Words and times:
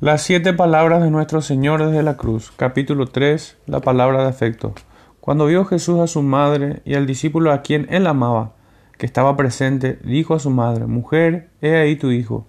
Las 0.00 0.22
siete 0.22 0.52
palabras 0.52 1.02
de 1.02 1.10
nuestro 1.10 1.42
Señor 1.42 1.84
desde 1.84 2.04
la 2.04 2.16
cruz. 2.16 2.52
Capítulo 2.54 3.06
3. 3.06 3.56
La 3.66 3.80
palabra 3.80 4.22
de 4.22 4.28
afecto. 4.28 4.72
Cuando 5.18 5.46
vio 5.46 5.64
Jesús 5.64 5.98
a 5.98 6.06
su 6.06 6.22
madre 6.22 6.82
y 6.84 6.94
al 6.94 7.04
discípulo 7.04 7.50
a 7.50 7.62
quien 7.62 7.88
él 7.90 8.06
amaba, 8.06 8.52
que 8.96 9.06
estaba 9.06 9.36
presente, 9.36 9.98
dijo 10.04 10.36
a 10.36 10.38
su 10.38 10.50
madre, 10.50 10.86
Mujer, 10.86 11.50
he 11.62 11.74
ahí 11.74 11.96
tu 11.96 12.12
hijo. 12.12 12.46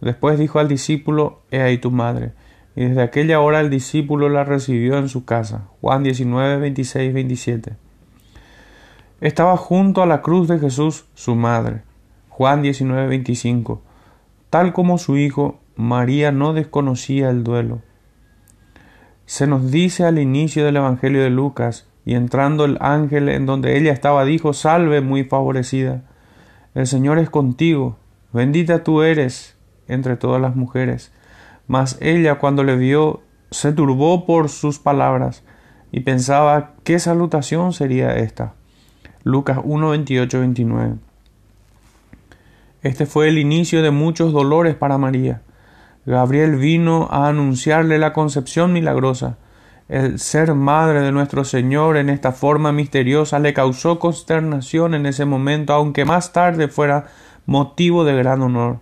Después 0.00 0.38
dijo 0.38 0.58
al 0.58 0.68
discípulo, 0.68 1.42
He 1.50 1.60
ahí 1.60 1.76
tu 1.76 1.90
madre. 1.90 2.32
Y 2.74 2.86
desde 2.86 3.02
aquella 3.02 3.40
hora 3.40 3.60
el 3.60 3.68
discípulo 3.68 4.30
la 4.30 4.44
recibió 4.44 4.96
en 4.96 5.10
su 5.10 5.26
casa. 5.26 5.68
Juan 5.82 6.02
19, 6.02 6.56
26, 6.56 7.12
27. 7.12 7.76
Estaba 9.20 9.58
junto 9.58 10.02
a 10.02 10.06
la 10.06 10.22
cruz 10.22 10.48
de 10.48 10.58
Jesús 10.58 11.04
su 11.12 11.34
madre. 11.34 11.82
Juan 12.30 12.62
19, 12.62 13.06
25. 13.06 13.82
Tal 14.48 14.72
como 14.72 14.96
su 14.96 15.18
hijo, 15.18 15.60
María 15.76 16.32
no 16.32 16.54
desconocía 16.54 17.28
el 17.28 17.44
duelo. 17.44 17.82
Se 19.26 19.46
nos 19.46 19.70
dice 19.70 20.04
al 20.04 20.18
inicio 20.18 20.64
del 20.64 20.76
Evangelio 20.76 21.22
de 21.22 21.30
Lucas, 21.30 21.86
y 22.06 22.14
entrando 22.14 22.64
el 22.64 22.78
ángel 22.80 23.28
en 23.28 23.44
donde 23.46 23.76
ella 23.76 23.92
estaba, 23.92 24.24
dijo, 24.24 24.52
Salve 24.52 25.00
muy 25.00 25.24
favorecida, 25.24 26.04
el 26.74 26.86
Señor 26.86 27.18
es 27.18 27.28
contigo, 27.28 27.98
bendita 28.32 28.84
tú 28.84 29.02
eres 29.02 29.56
entre 29.88 30.16
todas 30.16 30.40
las 30.40 30.56
mujeres. 30.56 31.12
Mas 31.66 31.98
ella 32.00 32.36
cuando 32.36 32.64
le 32.64 32.76
vio, 32.76 33.22
se 33.50 33.72
turbó 33.72 34.24
por 34.24 34.48
sus 34.48 34.78
palabras, 34.78 35.42
y 35.92 36.00
pensaba, 36.00 36.74
¿qué 36.84 36.98
salutación 36.98 37.72
sería 37.72 38.16
esta? 38.16 38.54
Lucas 39.24 39.58
1, 39.62 39.90
28, 39.90 40.40
29. 40.40 40.94
Este 42.82 43.06
fue 43.06 43.28
el 43.28 43.38
inicio 43.38 43.82
de 43.82 43.90
muchos 43.90 44.32
dolores 44.32 44.74
para 44.74 44.96
María. 44.96 45.42
Gabriel 46.06 46.54
vino 46.54 47.08
a 47.10 47.26
anunciarle 47.26 47.98
la 47.98 48.12
concepción 48.12 48.72
milagrosa. 48.72 49.38
El 49.88 50.20
ser 50.20 50.54
madre 50.54 51.00
de 51.00 51.10
nuestro 51.10 51.44
Señor 51.44 51.96
en 51.96 52.10
esta 52.10 52.30
forma 52.30 52.70
misteriosa 52.70 53.40
le 53.40 53.52
causó 53.52 53.98
consternación 53.98 54.94
en 54.94 55.06
ese 55.06 55.24
momento, 55.24 55.72
aunque 55.72 56.04
más 56.04 56.32
tarde 56.32 56.68
fuera 56.68 57.06
motivo 57.44 58.04
de 58.04 58.16
gran 58.16 58.40
honor. 58.42 58.78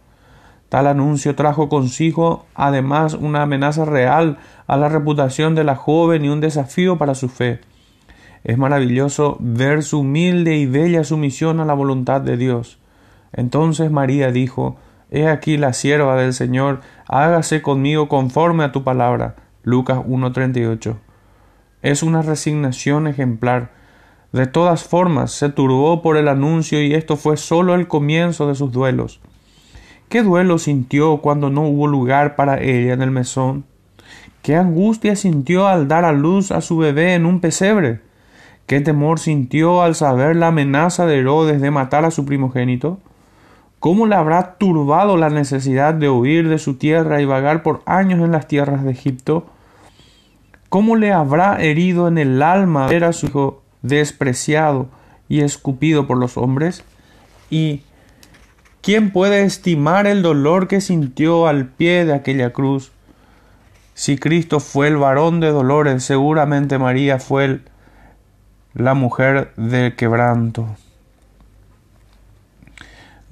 Tal 0.69 0.87
anuncio 0.87 1.35
trajo 1.35 1.71
consigo 1.71 2.45
además 2.55 3.15
una 3.15 3.43
amenaza 3.43 3.87
real 3.87 4.39
a 4.67 4.77
la 4.77 4.91
reputación 4.91 5.55
de 5.55 5.65
la 5.65 5.77
joven 5.77 6.25
y 6.25 6.29
un 6.29 6.41
desafío 6.41 6.99
para 6.99 7.15
su 7.15 7.31
fe. 7.31 7.61
Es 8.43 8.59
maravilloso 8.59 9.39
ver 9.41 9.83
su 9.83 10.01
humilde 10.01 10.57
y 10.57 10.67
bella 10.67 11.05
sumisión 11.05 11.61
a 11.61 11.65
la 11.65 11.73
voluntad 11.73 12.21
de 12.21 12.37
Dios. 12.37 12.79
Entonces 13.33 13.91
María 13.91 14.31
dijo, 14.31 14.77
He 15.11 15.29
aquí 15.29 15.57
la 15.57 15.73
sierva 15.73 16.17
del 16.17 16.33
Señor, 16.33 16.81
hágase 17.09 17.63
conmigo 17.63 18.09
conforme 18.09 18.65
a 18.65 18.73
tu 18.73 18.85
palabra. 18.85 19.37
Lucas 19.63 19.99
1.38. 19.99 20.97
Es 21.83 22.03
una 22.03 22.23
resignación 22.23 23.07
ejemplar. 23.07 23.71
De 24.33 24.47
todas 24.47 24.85
formas, 24.85 25.31
se 25.33 25.49
turbó 25.49 26.03
por 26.03 26.17
el 26.17 26.29
anuncio 26.29 26.83
y 26.83 26.95
esto 26.95 27.17
fue 27.17 27.37
sólo 27.37 27.75
el 27.75 27.87
comienzo 27.87 28.49
de 28.49 28.55
sus 28.55 28.73
duelos. 28.73 29.21
¿Qué 30.09 30.23
duelo 30.23 30.59
sintió 30.59 31.19
cuando 31.19 31.51
no 31.51 31.63
hubo 31.63 31.87
lugar 31.87 32.37
para 32.37 32.61
ella 32.61 32.93
en 32.93 33.03
el 33.03 33.11
mesón? 33.11 33.65
¿Qué 34.43 34.57
angustia 34.57 35.17
sintió 35.17 35.67
al 35.67 35.89
dar 35.89 36.05
a 36.05 36.13
luz 36.13 36.53
a 36.53 36.61
su 36.61 36.77
bebé 36.77 37.15
en 37.15 37.27
un 37.27 37.41
pesebre? 37.41 38.01
¿Qué 38.67 38.81
temor 38.81 39.19
sintió 39.19 39.83
al 39.83 39.95
saber 39.95 40.37
la 40.37 40.49
amenaza 40.49 41.07
de 41.07 41.19
Herodes 41.19 41.61
de 41.61 41.71
matar 41.71 42.05
a 42.05 42.11
su 42.11 42.25
primogénito? 42.25 42.99
¿Cómo 43.85 44.07
le 44.07 44.15
habrá 44.15 44.55
turbado 44.55 45.19
la 45.19 45.29
necesidad 45.29 45.93
de 45.93 46.09
huir 46.09 46.49
de 46.49 46.57
su 46.57 46.77
tierra 46.77 47.21
y 47.21 47.27
vagar 47.27 47.63
por 47.63 47.83
años 47.85 48.21
en 48.21 48.33
las 48.33 48.49
tierras 48.49 48.83
de 48.83 48.93
Egipto? 48.93 49.45
¿Cómo 50.71 50.97
le 50.97 51.13
habrá 51.13 51.63
herido 51.63 52.09
en 52.09 52.17
el 52.17 52.43
alma 52.43 52.87
ver 52.87 53.05
a 53.05 53.13
su 53.13 53.27
hijo 53.27 53.63
despreciado 53.83 54.89
y 55.29 55.43
escupido 55.43 56.07
por 56.07 56.17
los 56.17 56.39
hombres? 56.39 56.83
¿Y 57.51 57.83
quién 58.81 59.13
puede 59.13 59.43
estimar 59.43 60.07
el 60.07 60.23
dolor 60.23 60.67
que 60.67 60.81
sintió 60.81 61.47
al 61.47 61.67
pie 61.67 62.07
de 62.07 62.15
aquella 62.15 62.55
cruz? 62.55 62.91
Si 63.93 64.17
Cristo 64.17 64.61
fue 64.61 64.89
el 64.89 64.97
varón 64.97 65.41
de 65.41 65.51
dolores, 65.51 66.05
seguramente 66.05 66.79
María 66.79 67.19
fue 67.19 67.61
la 68.73 68.95
mujer 68.95 69.53
del 69.59 69.95
quebranto. 69.95 70.75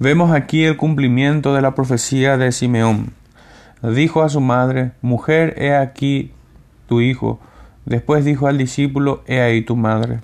Vemos 0.03 0.33
aquí 0.33 0.65
el 0.65 0.75
cumplimiento 0.75 1.55
de 1.55 1.61
la 1.61 1.75
profecía 1.75 2.35
de 2.35 2.51
Simeón. 2.51 3.13
Dijo 3.81 4.21
a 4.21 4.27
su 4.27 4.41
madre, 4.41 4.91
Mujer, 5.01 5.53
he 5.57 5.73
aquí 5.73 6.33
tu 6.87 6.99
hijo. 6.99 7.39
Después 7.85 8.25
dijo 8.25 8.47
al 8.47 8.57
discípulo, 8.57 9.23
He 9.27 9.39
ahí 9.39 9.61
tu 9.61 9.77
madre. 9.77 10.19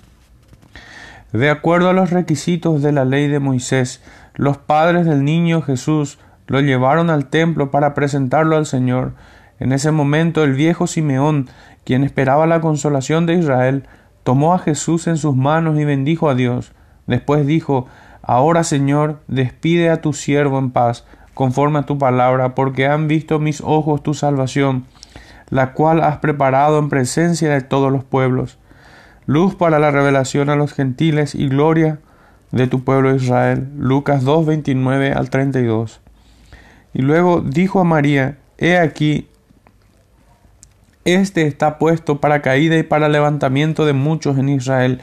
De 1.32 1.48
acuerdo 1.48 1.88
a 1.88 1.94
los 1.94 2.10
requisitos 2.10 2.82
de 2.82 2.92
la 2.92 3.06
ley 3.06 3.28
de 3.28 3.38
Moisés, 3.38 4.02
los 4.34 4.58
padres 4.58 5.06
del 5.06 5.24
niño 5.24 5.62
Jesús 5.62 6.18
lo 6.46 6.60
llevaron 6.60 7.08
al 7.08 7.30
templo 7.30 7.70
para 7.70 7.94
presentarlo 7.94 8.58
al 8.58 8.66
Señor. 8.66 9.14
En 9.60 9.72
ese 9.72 9.92
momento 9.92 10.44
el 10.44 10.52
viejo 10.52 10.88
Simeón, 10.88 11.48
quien 11.86 12.04
esperaba 12.04 12.46
la 12.46 12.60
consolación 12.60 13.24
de 13.24 13.36
Israel, 13.36 13.84
tomó 14.24 14.52
a 14.52 14.58
Jesús 14.58 15.06
en 15.06 15.16
sus 15.16 15.34
manos 15.34 15.80
y 15.80 15.86
bendijo 15.86 16.28
a 16.28 16.34
Dios. 16.34 16.72
Después 17.06 17.46
dijo, 17.46 17.88
Ahora, 18.22 18.64
Señor, 18.64 19.20
despide 19.28 19.90
a 19.90 20.00
tu 20.00 20.12
siervo 20.12 20.58
en 20.58 20.70
paz, 20.70 21.04
conforme 21.34 21.78
a 21.80 21.86
tu 21.86 21.98
palabra, 21.98 22.54
porque 22.54 22.86
han 22.86 23.08
visto 23.08 23.38
mis 23.38 23.60
ojos 23.60 24.02
tu 24.02 24.14
salvación, 24.14 24.84
la 25.48 25.72
cual 25.72 26.02
has 26.02 26.18
preparado 26.18 26.78
en 26.78 26.88
presencia 26.88 27.50
de 27.50 27.60
todos 27.60 27.90
los 27.90 28.04
pueblos, 28.04 28.58
luz 29.26 29.54
para 29.54 29.78
la 29.78 29.90
revelación 29.90 30.50
a 30.50 30.56
los 30.56 30.72
gentiles 30.72 31.34
y 31.34 31.48
gloria 31.48 31.98
de 32.52 32.66
tu 32.66 32.84
pueblo 32.84 33.14
Israel. 33.14 33.68
Lucas 33.76 34.24
2, 34.24 34.46
29 34.46 35.12
al 35.12 35.30
32. 35.30 36.00
Y 36.92 37.02
luego 37.02 37.40
dijo 37.40 37.80
a 37.80 37.84
María, 37.84 38.38
He 38.58 38.76
aquí, 38.76 39.28
este 41.04 41.46
está 41.46 41.78
puesto 41.78 42.20
para 42.20 42.42
caída 42.42 42.76
y 42.76 42.82
para 42.82 43.08
levantamiento 43.08 43.86
de 43.86 43.92
muchos 43.92 44.36
en 44.38 44.48
Israel, 44.48 45.00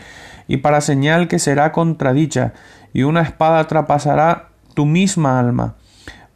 y 0.48 0.58
para 0.58 0.82
señal 0.82 1.28
que 1.28 1.40
será 1.40 1.72
contradicha, 1.72 2.54
y 2.98 3.04
una 3.04 3.22
espada 3.22 3.68
traspasará 3.68 4.48
tu 4.74 4.88
misma 4.88 5.40
alma, 5.40 5.76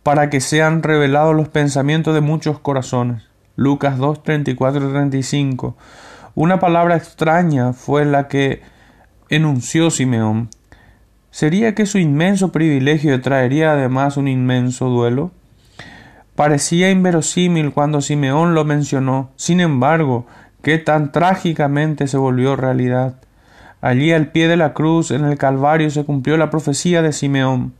para 0.04 0.30
que 0.30 0.42
sean 0.42 0.84
revelados 0.84 1.36
los 1.36 1.50
pensamientos 1.50 2.14
de 2.14 2.22
muchos 2.22 2.60
corazones. 2.60 3.24
Lucas 3.56 3.98
2, 3.98 4.22
34 4.22 4.88
y 4.88 4.92
35. 4.92 5.76
Una 6.36 6.60
palabra 6.60 6.98
extraña 6.98 7.74
fue 7.74 8.06
la 8.06 8.28
que 8.28 8.62
enunció 9.30 9.90
Simeón. 9.90 10.50
¿Sería 11.32 11.74
que 11.74 11.88
su 11.88 11.98
inmenso 11.98 12.52
privilegio 12.52 13.20
traería 13.22 13.72
además 13.72 14.16
un 14.18 14.28
inmenso 14.28 14.86
duelo? 14.86 15.32
Parecía 16.36 16.92
inverosímil 16.92 17.72
cuando 17.72 18.02
Simeón 18.02 18.54
lo 18.54 18.66
mencionó. 18.66 19.32
Sin 19.36 19.62
embargo, 19.62 20.28
qué 20.62 20.78
tan 20.78 21.12
trágicamente 21.12 22.06
se 22.06 22.18
volvió 22.18 22.56
realidad. 22.56 23.16
Allí 23.82 24.12
al 24.12 24.28
pie 24.28 24.48
de 24.48 24.58
la 24.58 24.74
cruz 24.74 25.10
en 25.10 25.26
el 25.26 25.40
Calvario 25.40 25.90
se 25.90 26.06
cumplió 26.06 26.38
la 26.38 26.52
profecía 26.52 27.02
de 27.02 27.14
Simeón. 27.14 27.74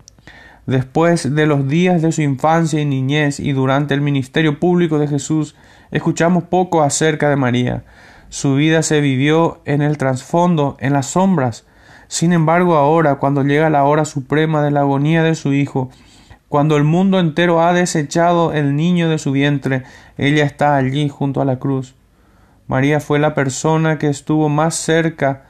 Después 0.66 1.36
de 1.36 1.46
los 1.46 1.68
días 1.68 2.02
de 2.02 2.12
su 2.12 2.24
infancia 2.24 2.82
y 2.82 2.86
niñez 2.86 3.40
y 3.40 3.52
durante 3.52 3.94
el 3.94 4.02
ministerio 4.02 4.60
público 4.60 4.98
de 4.98 5.08
Jesús, 5.08 5.56
escuchamos 5.92 6.46
poco 6.46 6.82
acerca 6.82 7.30
de 7.30 7.36
María. 7.36 7.84
Su 8.30 8.56
vida 8.56 8.82
se 8.82 9.00
vivió 9.00 9.62
en 9.66 9.84
el 9.84 9.98
trasfondo, 9.98 10.76
en 10.80 10.94
las 10.94 11.08
sombras. 11.08 11.66
Sin 12.08 12.34
embargo, 12.34 12.76
ahora, 12.78 13.16
cuando 13.16 13.44
llega 13.44 13.70
la 13.70 13.84
hora 13.84 14.06
suprema 14.06 14.64
de 14.64 14.72
la 14.72 14.82
agonía 14.82 15.22
de 15.22 15.36
su 15.36 15.54
Hijo, 15.54 15.92
cuando 16.50 16.78
el 16.78 16.84
mundo 16.84 17.20
entero 17.20 17.62
ha 17.62 17.74
desechado 17.74 18.54
el 18.54 18.76
niño 18.76 19.08
de 19.08 19.20
su 19.20 19.32
vientre, 19.32 19.84
ella 20.18 20.46
está 20.46 20.76
allí 20.76 21.10
junto 21.10 21.42
a 21.42 21.46
la 21.46 21.60
cruz. 21.60 21.96
María 22.68 23.00
fue 23.00 23.20
la 23.20 23.34
persona 23.36 23.98
que 23.98 24.08
estuvo 24.08 24.50
más 24.50 24.76
cerca 24.76 25.44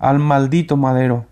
al 0.00 0.18
maldito 0.18 0.76
madero, 0.76 1.26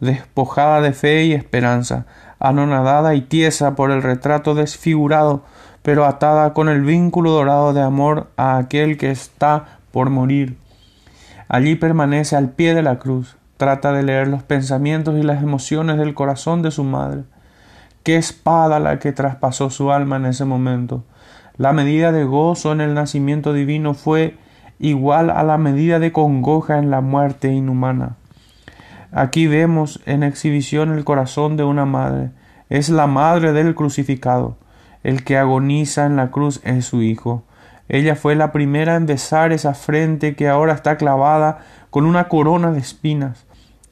despojada 0.00 0.80
de 0.80 0.92
fe 0.92 1.24
y 1.26 1.32
esperanza, 1.32 2.06
anonadada 2.38 3.14
y 3.14 3.20
tiesa 3.20 3.76
por 3.76 3.90
el 3.90 4.02
retrato 4.02 4.54
desfigurado, 4.54 5.44
pero 5.82 6.04
atada 6.04 6.52
con 6.52 6.68
el 6.68 6.82
vínculo 6.82 7.30
dorado 7.30 7.72
de 7.72 7.82
amor 7.82 8.28
a 8.36 8.56
aquel 8.56 8.96
que 8.96 9.10
está 9.10 9.78
por 9.92 10.10
morir. 10.10 10.58
Allí 11.48 11.76
permanece 11.76 12.34
al 12.34 12.50
pie 12.50 12.74
de 12.74 12.82
la 12.82 12.98
cruz, 12.98 13.36
trata 13.56 13.92
de 13.92 14.02
leer 14.02 14.28
los 14.28 14.42
pensamientos 14.42 15.16
y 15.16 15.22
las 15.22 15.42
emociones 15.42 15.98
del 15.98 16.14
corazón 16.14 16.62
de 16.62 16.70
su 16.70 16.82
madre. 16.82 17.22
Qué 18.02 18.16
espada 18.16 18.80
la 18.80 18.98
que 18.98 19.12
traspasó 19.12 19.70
su 19.70 19.92
alma 19.92 20.16
en 20.16 20.26
ese 20.26 20.44
momento. 20.44 21.04
La 21.56 21.72
medida 21.72 22.12
de 22.12 22.24
gozo 22.24 22.72
en 22.72 22.80
el 22.80 22.94
nacimiento 22.94 23.52
divino 23.52 23.94
fue 23.94 24.36
igual 24.78 25.30
a 25.30 25.42
la 25.42 25.58
medida 25.58 25.98
de 25.98 26.12
congoja 26.12 26.78
en 26.78 26.90
la 26.90 27.00
muerte 27.00 27.52
inhumana. 27.52 28.16
Aquí 29.12 29.46
vemos 29.46 30.00
en 30.06 30.22
exhibición 30.22 30.92
el 30.92 31.04
corazón 31.04 31.56
de 31.56 31.64
una 31.64 31.86
madre. 31.86 32.30
Es 32.68 32.88
la 32.88 33.06
madre 33.06 33.52
del 33.52 33.74
crucificado. 33.74 34.56
El 35.02 35.24
que 35.24 35.38
agoniza 35.38 36.04
en 36.06 36.16
la 36.16 36.30
cruz 36.30 36.60
es 36.64 36.84
su 36.84 37.02
Hijo. 37.02 37.44
Ella 37.88 38.16
fue 38.16 38.34
la 38.34 38.50
primera 38.52 38.96
en 38.96 39.06
besar 39.06 39.52
esa 39.52 39.74
frente 39.74 40.34
que 40.34 40.48
ahora 40.48 40.74
está 40.74 40.96
clavada 40.96 41.60
con 41.90 42.04
una 42.04 42.28
corona 42.28 42.72
de 42.72 42.80
espinas. 42.80 43.46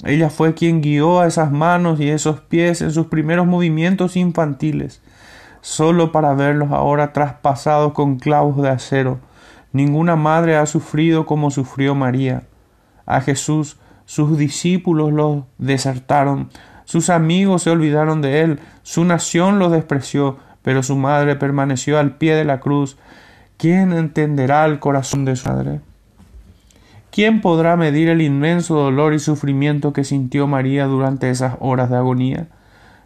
Ella 0.04 0.28
fue 0.28 0.54
quien 0.54 0.82
guió 0.82 1.20
a 1.20 1.26
esas 1.26 1.52
manos 1.52 2.00
y 2.00 2.10
esos 2.10 2.40
pies 2.40 2.82
en 2.82 2.90
sus 2.90 3.06
primeros 3.06 3.46
movimientos 3.46 4.16
infantiles, 4.16 5.00
solo 5.60 6.12
para 6.12 6.34
verlos 6.34 6.72
ahora 6.72 7.12
traspasados 7.12 7.92
con 7.92 8.18
clavos 8.18 8.60
de 8.60 8.68
acero. 8.68 9.20
Ninguna 9.74 10.14
madre 10.14 10.56
ha 10.56 10.66
sufrido 10.66 11.26
como 11.26 11.50
sufrió 11.50 11.96
María. 11.96 12.44
A 13.06 13.20
Jesús 13.20 13.76
sus 14.06 14.38
discípulos 14.38 15.12
lo 15.12 15.46
desertaron, 15.58 16.48
sus 16.84 17.10
amigos 17.10 17.62
se 17.64 17.70
olvidaron 17.70 18.22
de 18.22 18.42
él, 18.42 18.60
su 18.84 19.04
nación 19.04 19.58
lo 19.58 19.70
despreció, 19.70 20.38
pero 20.62 20.84
su 20.84 20.94
madre 20.94 21.34
permaneció 21.34 21.98
al 21.98 22.18
pie 22.18 22.36
de 22.36 22.44
la 22.44 22.60
cruz. 22.60 22.98
¿Quién 23.56 23.92
entenderá 23.92 24.64
el 24.64 24.78
corazón 24.78 25.24
de 25.24 25.34
su 25.34 25.48
madre? 25.48 25.80
¿Quién 27.10 27.40
podrá 27.40 27.74
medir 27.76 28.08
el 28.08 28.22
inmenso 28.22 28.76
dolor 28.76 29.12
y 29.12 29.18
sufrimiento 29.18 29.92
que 29.92 30.04
sintió 30.04 30.46
María 30.46 30.84
durante 30.86 31.30
esas 31.30 31.56
horas 31.58 31.90
de 31.90 31.96
agonía? 31.96 32.46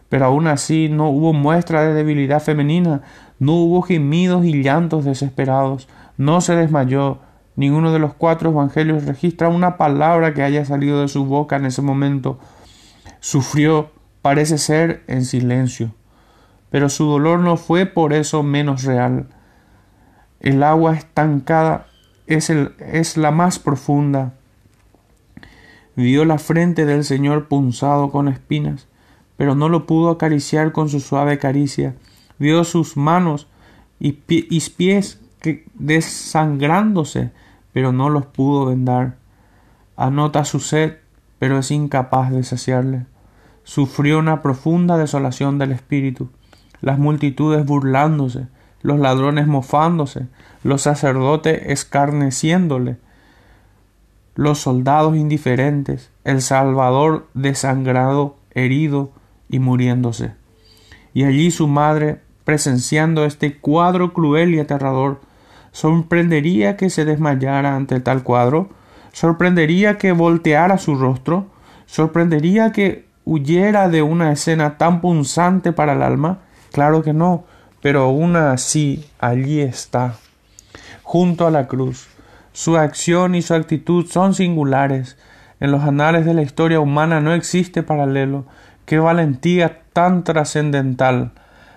Pero 0.07 0.25
aún 0.25 0.45
así 0.45 0.87
no 0.87 1.09
hubo 1.09 1.33
muestra 1.33 1.81
de 1.81 1.95
debilidad 1.95 2.43
femenina, 2.43 3.01
no 3.39 3.53
hubo 3.53 3.81
gemidos 3.81 4.45
y 4.45 4.61
llantos 4.61 5.03
desesperados, 5.03 5.87
no 6.19 6.41
se 6.41 6.55
desmayó, 6.55 7.19
Ninguno 7.59 7.91
de 7.91 7.99
los 7.99 8.13
cuatro 8.13 8.51
evangelios 8.51 9.03
registra 9.03 9.49
una 9.49 9.75
palabra 9.75 10.33
que 10.33 10.43
haya 10.43 10.63
salido 10.63 11.01
de 11.01 11.09
su 11.09 11.25
boca 11.25 11.57
en 11.57 11.65
ese 11.65 11.81
momento. 11.81 12.39
Sufrió, 13.19 13.91
parece 14.21 14.57
ser, 14.57 15.03
en 15.07 15.25
silencio. 15.25 15.93
Pero 16.69 16.87
su 16.87 17.03
dolor 17.03 17.41
no 17.41 17.57
fue 17.57 17.85
por 17.85 18.13
eso 18.13 18.43
menos 18.43 18.85
real. 18.85 19.27
El 20.39 20.63
agua 20.63 20.95
estancada 20.95 21.87
es, 22.27 22.49
el, 22.49 22.75
es 22.79 23.17
la 23.17 23.31
más 23.31 23.59
profunda. 23.59 24.35
Vio 25.97 26.23
la 26.23 26.37
frente 26.37 26.85
del 26.85 27.03
Señor 27.03 27.49
punzado 27.49 28.09
con 28.09 28.29
espinas, 28.29 28.87
pero 29.35 29.53
no 29.53 29.67
lo 29.67 29.85
pudo 29.85 30.11
acariciar 30.11 30.71
con 30.71 30.87
su 30.87 31.01
suave 31.01 31.39
caricia. 31.39 31.93
Vio 32.37 32.63
sus 32.63 32.95
manos 32.95 33.47
y, 33.99 34.13
pies 34.13 35.19
que 35.28 35.28
desangrándose 35.75 37.31
pero 37.73 37.91
no 37.91 38.09
los 38.09 38.25
pudo 38.25 38.65
vendar. 38.65 39.15
Anota 39.95 40.45
su 40.45 40.59
sed, 40.59 40.97
pero 41.37 41.59
es 41.59 41.71
incapaz 41.71 42.31
de 42.31 42.43
saciarle. 42.43 43.05
Sufrió 43.63 44.19
una 44.19 44.41
profunda 44.41 44.97
desolación 44.97 45.57
del 45.59 45.71
espíritu, 45.71 46.29
las 46.81 46.97
multitudes 46.97 47.65
burlándose, 47.65 48.47
los 48.81 48.99
ladrones 48.99 49.47
mofándose, 49.47 50.27
los 50.63 50.81
sacerdotes 50.81 51.61
escarneciéndole, 51.67 52.97
los 54.35 54.59
soldados 54.59 55.15
indiferentes, 55.17 56.11
el 56.23 56.41
Salvador 56.41 57.27
desangrado, 57.33 58.37
herido 58.51 59.11
y 59.49 59.59
muriéndose. 59.59 60.31
Y 61.13 61.25
allí 61.25 61.51
su 61.51 61.67
madre, 61.67 62.21
presenciando 62.45 63.25
este 63.25 63.57
cuadro 63.57 64.13
cruel 64.13 64.55
y 64.55 64.59
aterrador, 64.59 65.19
sorprendería 65.71 66.77
que 66.77 66.89
se 66.89 67.05
desmayara 67.05 67.75
ante 67.75 67.99
tal 67.99 68.23
cuadro, 68.23 68.69
sorprendería 69.11 69.97
que 69.97 70.11
volteara 70.11 70.77
su 70.77 70.95
rostro, 70.95 71.47
sorprendería 71.85 72.71
que 72.71 73.05
huyera 73.25 73.89
de 73.89 74.01
una 74.01 74.31
escena 74.31 74.77
tan 74.77 75.01
punzante 75.01 75.71
para 75.71 75.93
el 75.93 76.01
alma. 76.01 76.39
Claro 76.71 77.03
que 77.03 77.13
no, 77.13 77.45
pero 77.81 78.03
aún 78.03 78.35
así 78.35 79.05
allí 79.19 79.61
está, 79.61 80.15
junto 81.03 81.47
a 81.47 81.51
la 81.51 81.67
cruz. 81.67 82.07
Su 82.53 82.77
acción 82.77 83.35
y 83.35 83.41
su 83.41 83.53
actitud 83.53 84.05
son 84.07 84.33
singulares. 84.33 85.17
En 85.59 85.71
los 85.71 85.83
anales 85.83 86.25
de 86.25 86.33
la 86.33 86.41
historia 86.41 86.79
humana 86.79 87.21
no 87.21 87.33
existe 87.33 87.83
paralelo. 87.83 88.45
Qué 88.85 88.99
valentía 88.99 89.81
tan 89.93 90.23
trascendental. 90.23 91.31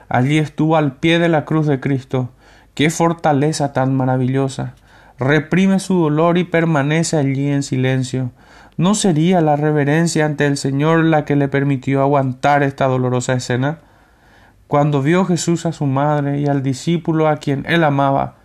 Allí 0.09 0.39
estuvo 0.39 0.77
al 0.77 0.97
pie 0.97 1.19
de 1.19 1.29
la 1.29 1.45
cruz 1.45 1.67
de 1.67 1.81
Cristo 1.81 2.31
Qué 2.75 2.89
fortaleza 2.89 3.75
tan 3.75 3.95
maravillosa. 3.95 4.75
Reprime 5.19 5.79
su 5.79 5.95
dolor 6.01 6.39
y 6.39 6.45
permanece 6.45 7.19
allí 7.19 7.49
en 7.49 7.63
silencio. 7.63 8.31
¿No 8.79 8.95
sería 8.95 9.43
la 9.43 9.57
reverencia 9.57 10.25
ante 10.25 10.47
el 10.47 10.57
Señor 10.57 11.05
la 11.05 11.27
que 11.27 11.37
le 11.37 11.49
permitió 11.49 12.01
aguantar 12.01 12.63
esta 12.63 12.87
dolorosa 12.87 13.35
escena? 13.35 13.81
Cuando 14.69 15.03
vio 15.03 15.27
Jesús 15.27 15.67
a 15.67 15.73
su 15.73 15.85
madre 15.85 16.41
y 16.41 16.47
al 16.47 16.63
discípulo 16.63 17.29
a 17.29 17.37
quien 17.37 17.67
él 17.69 17.85
amaba, 17.85 18.37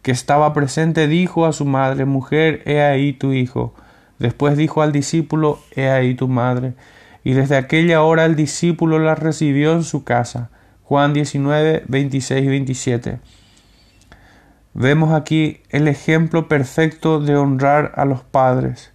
que 0.00 0.12
estaba 0.12 0.54
presente, 0.54 1.06
dijo 1.06 1.44
a 1.44 1.52
su 1.52 1.66
madre, 1.66 2.06
Mujer, 2.06 2.62
he 2.64 2.80
ahí 2.80 3.12
tu 3.12 3.34
hijo. 3.34 3.74
Después 4.18 4.56
dijo 4.56 4.80
al 4.80 4.92
discípulo, 4.92 5.58
He 5.76 5.90
ahí 5.90 6.14
tu 6.14 6.26
madre. 6.26 6.72
Y 7.22 7.34
desde 7.34 7.58
aquella 7.58 8.00
hora 8.02 8.24
el 8.24 8.34
discípulo 8.34 8.98
la 8.98 9.14
recibió 9.14 9.72
en 9.72 9.82
su 9.82 10.04
casa. 10.04 10.48
Juan 10.84 11.12
19, 11.12 11.84
26 11.86 12.44
y 12.44 12.48
27. 12.48 13.18
Vemos 14.74 15.12
aquí 15.12 15.60
el 15.70 15.86
ejemplo 15.86 16.48
perfecto 16.48 17.20
de 17.20 17.36
honrar 17.36 17.92
a 17.94 18.04
los 18.04 18.24
padres. 18.24 18.92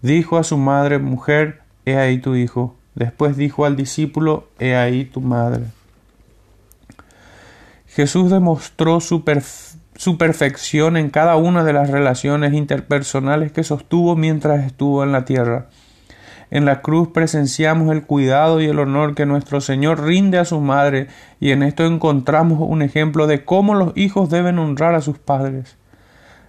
Dijo 0.00 0.38
a 0.38 0.44
su 0.44 0.56
madre, 0.56 0.98
mujer, 0.98 1.60
he 1.84 1.96
ahí 1.96 2.18
tu 2.18 2.34
hijo. 2.34 2.74
Después 2.94 3.36
dijo 3.36 3.66
al 3.66 3.76
discípulo, 3.76 4.48
he 4.58 4.74
ahí 4.74 5.04
tu 5.04 5.20
madre. 5.20 5.64
Jesús 7.86 8.30
demostró 8.30 9.00
su, 9.00 9.22
su, 9.94 10.18
perfección 10.18 10.96
en 10.96 11.10
cada 11.10 11.36
una 11.36 11.64
de 11.64 11.74
las 11.74 11.90
relaciones 11.90 12.54
interpersonales 12.54 13.52
que 13.52 13.62
sostuvo 13.62 14.16
mientras 14.16 14.64
estuvo 14.64 15.04
en 15.04 15.12
la 15.12 15.26
tierra. 15.26 15.68
En 16.50 16.64
la 16.64 16.82
cruz 16.82 17.08
presenciamos 17.08 17.90
el 17.92 18.02
cuidado 18.02 18.60
y 18.60 18.66
el 18.66 18.78
honor 18.78 19.14
que 19.14 19.26
nuestro 19.26 19.60
Señor 19.60 20.04
rinde 20.04 20.38
a 20.38 20.44
su 20.44 20.60
madre 20.60 21.08
y 21.40 21.50
en 21.50 21.62
esto 21.62 21.84
encontramos 21.84 22.58
un 22.60 22.82
ejemplo 22.82 23.26
de 23.26 23.44
cómo 23.44 23.74
los 23.74 23.96
hijos 23.96 24.30
deben 24.30 24.58
honrar 24.58 24.94
a 24.94 25.00
sus 25.00 25.18
padres. 25.18 25.76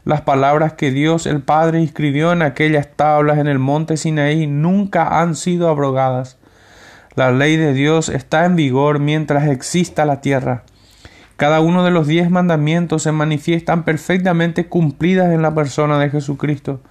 Las 0.06 0.22
palabras 0.22 0.74
que 0.74 0.92
Dios 0.92 1.26
el 1.26 1.42
Padre 1.42 1.82
escribió 1.82 2.32
en 2.32 2.44
aquellas 2.44 2.90
tablas 2.96 3.40
en 3.40 3.48
el 3.48 3.58
monte 3.58 3.98
Sinaí 3.98 4.46
nunca 4.46 5.20
han 5.20 5.36
sido 5.36 5.68
abrogadas. 5.68 6.38
La 7.16 7.32
ley 7.32 7.58
de 7.58 7.74
Dios 7.74 8.10
está 8.10 8.46
en 8.46 8.56
vigor 8.56 9.00
mientras 9.00 9.48
exista 9.48 10.06
la 10.06 10.22
tierra. 10.22 10.64
Cada 11.38 11.60
uno 11.60 11.84
de 11.84 11.90
los 11.90 12.06
diez 12.06 12.30
mandamientos 12.30 13.02
se 13.02 13.12
manifiestan 13.12 13.84
perfectamente 13.84 14.68
cumplidas 14.68 15.34
en 15.34 15.42
la 15.42 15.56
persona 15.56 15.98
de 15.98 16.12
Jesucristo. 16.12 16.82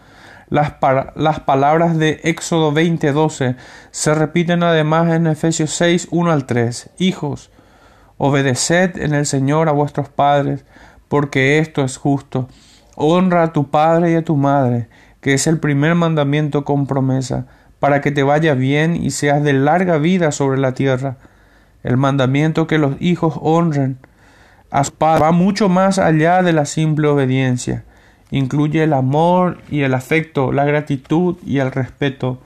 Las, 0.49 0.75
las 1.17 1.41
palabras 1.41 1.97
de 1.97 2.21
Éxodo 2.25 2.73
20:12 2.73 3.57
se 3.91 4.15
repiten 4.15 4.63
además 4.63 5.13
en 5.13 5.27
Efesios 5.27 5.71
6, 5.71 6.09
1 6.11 6.31
al 6.31 6.47
3. 6.47 6.91
Hijos, 6.99 7.51
obedeced 8.19 8.99
en 8.99 9.15
el 9.15 9.27
Señor 9.27 9.69
a 9.69 9.73
vuestros 9.73 10.09
padres, 10.09 10.65
porque 11.09 11.59
esto 11.59 11.83
es 11.83 11.97
justo. 11.97 12.49
Honra 12.97 13.45
a 13.45 13.53
tu 13.53 13.71
padre 13.71 14.13
y 14.13 14.15
a 14.17 14.25
tu 14.25 14.37
madre, 14.37 14.89
que 15.21 15.35
es 15.35 15.47
el 15.47 15.59
primer 15.59 15.95
mandamiento 15.95 16.65
con 16.65 16.87
promesa, 16.87 17.47
para 17.81 18.01
que 18.01 18.13
te 18.13 18.23
vaya 18.23 18.55
bien 18.55 18.97
y 18.97 19.11
seas 19.11 19.43
de 19.43 19.53
larga 19.55 19.99
vida 19.99 20.31
sobre 20.31 20.59
la 20.59 20.75
tierra. 20.75 21.17
El 21.83 21.97
mandamiento 21.97 22.67
que 22.67 22.79
los 22.79 22.97
hijos 23.01 23.35
honren 23.41 23.99
a 24.71 24.85
su 24.85 24.93
padre 24.93 25.23
va 25.23 25.33
mucho 25.33 25.69
más 25.69 25.99
allá 25.99 26.43
de 26.43 26.53
la 26.53 26.65
simple 26.67 27.09
obediencia 27.09 27.85
incluye 28.31 28.83
el 28.83 28.93
amor 28.93 29.59
y 29.71 29.83
el 29.83 29.95
afecto, 29.95 30.53
la 30.53 30.65
gratitud 30.65 31.37
y 31.45 31.59
el 31.59 31.71
respeto. 31.71 32.41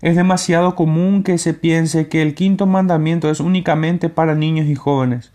Es 0.00 0.16
demasiado 0.16 0.74
común 0.74 1.22
que 1.22 1.38
se 1.38 1.54
piense 1.54 2.08
que 2.08 2.22
el 2.22 2.34
quinto 2.34 2.66
mandamiento 2.66 3.30
es 3.30 3.40
únicamente 3.40 4.08
para 4.08 4.34
niños 4.34 4.66
y 4.66 4.74
jóvenes. 4.74 5.32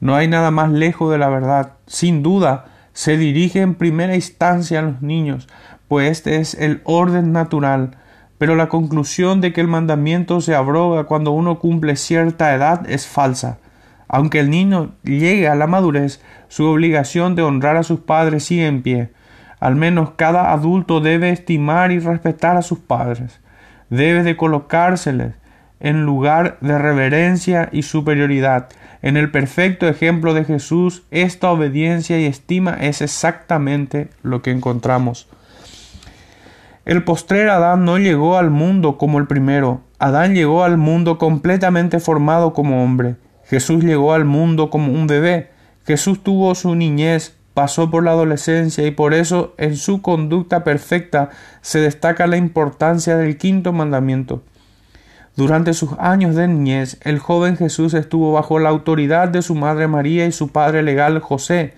No 0.00 0.14
hay 0.14 0.28
nada 0.28 0.50
más 0.50 0.70
lejos 0.70 1.10
de 1.10 1.18
la 1.18 1.28
verdad. 1.28 1.72
Sin 1.86 2.22
duda, 2.22 2.66
se 2.92 3.16
dirige 3.16 3.60
en 3.60 3.74
primera 3.74 4.14
instancia 4.14 4.78
a 4.78 4.82
los 4.82 5.02
niños, 5.02 5.48
pues 5.88 6.10
este 6.10 6.36
es 6.36 6.54
el 6.54 6.80
orden 6.84 7.32
natural, 7.32 7.96
pero 8.38 8.54
la 8.54 8.68
conclusión 8.68 9.40
de 9.40 9.52
que 9.52 9.60
el 9.60 9.68
mandamiento 9.68 10.40
se 10.40 10.54
abroga 10.54 11.04
cuando 11.04 11.32
uno 11.32 11.58
cumple 11.58 11.96
cierta 11.96 12.54
edad 12.54 12.88
es 12.88 13.06
falsa. 13.06 13.58
Aunque 14.08 14.40
el 14.40 14.50
niño 14.50 14.92
llegue 15.02 15.48
a 15.48 15.54
la 15.54 15.66
madurez, 15.66 16.22
su 16.48 16.66
obligación 16.66 17.34
de 17.34 17.42
honrar 17.42 17.76
a 17.76 17.82
sus 17.82 18.00
padres 18.00 18.44
sigue 18.44 18.66
en 18.66 18.82
pie. 18.82 19.10
Al 19.60 19.76
menos 19.76 20.10
cada 20.16 20.52
adulto 20.52 21.00
debe 21.00 21.30
estimar 21.30 21.90
y 21.90 21.98
respetar 21.98 22.56
a 22.56 22.62
sus 22.62 22.78
padres. 22.78 23.40
Debe 23.88 24.22
de 24.22 24.36
colocárseles 24.36 25.34
en 25.80 26.04
lugar 26.04 26.58
de 26.60 26.78
reverencia 26.78 27.68
y 27.72 27.82
superioridad. 27.82 28.68
En 29.02 29.16
el 29.16 29.30
perfecto 29.30 29.86
ejemplo 29.86 30.32
de 30.32 30.44
Jesús, 30.44 31.02
esta 31.10 31.50
obediencia 31.50 32.18
y 32.18 32.24
estima 32.24 32.78
es 32.80 33.02
exactamente 33.02 34.08
lo 34.22 34.40
que 34.40 34.50
encontramos. 34.50 35.28
El 36.86 37.04
postrer 37.04 37.48
Adán 37.48 37.84
no 37.84 37.98
llegó 37.98 38.38
al 38.38 38.50
mundo 38.50 38.98
como 38.98 39.18
el 39.18 39.26
primero. 39.26 39.82
Adán 39.98 40.34
llegó 40.34 40.64
al 40.64 40.76
mundo 40.76 41.18
completamente 41.18 42.00
formado 42.00 42.52
como 42.52 42.82
hombre. 42.82 43.16
Jesús 43.46 43.84
llegó 43.84 44.12
al 44.12 44.24
mundo 44.24 44.70
como 44.70 44.92
un 44.92 45.06
bebé. 45.06 45.50
Jesús 45.84 46.22
tuvo 46.22 46.54
su 46.54 46.74
niñez 46.74 47.36
pasó 47.54 47.88
por 47.88 48.02
la 48.02 48.10
adolescencia 48.10 48.84
y 48.86 48.90
por 48.90 49.14
eso 49.14 49.54
en 49.56 49.76
su 49.76 50.02
conducta 50.02 50.64
perfecta 50.64 51.30
se 51.62 51.78
destaca 51.78 52.26
la 52.26 52.36
importancia 52.36 53.16
del 53.16 53.38
quinto 53.38 53.72
mandamiento. 53.72 54.42
Durante 55.36 55.72
sus 55.72 55.92
años 55.98 56.34
de 56.34 56.46
niñez, 56.46 56.98
el 57.02 57.18
joven 57.18 57.56
Jesús 57.56 57.94
estuvo 57.94 58.32
bajo 58.32 58.58
la 58.58 58.68
autoridad 58.68 59.28
de 59.28 59.42
su 59.42 59.54
madre 59.54 59.88
María 59.88 60.26
y 60.26 60.32
su 60.32 60.48
padre 60.48 60.82
legal 60.82 61.18
José. 61.20 61.74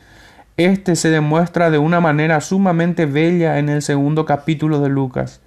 Este 0.56 0.96
se 0.96 1.11
demuestra 1.11 1.70
de 1.70 1.78
una 1.78 2.00
manera 2.00 2.40
sumamente 2.40 3.06
bella 3.06 3.58
en 3.58 3.68
el 3.68 3.82
segundo 3.82 4.25
capítulo 4.25 4.80
de 4.80 4.88
Lucas. 4.88 5.40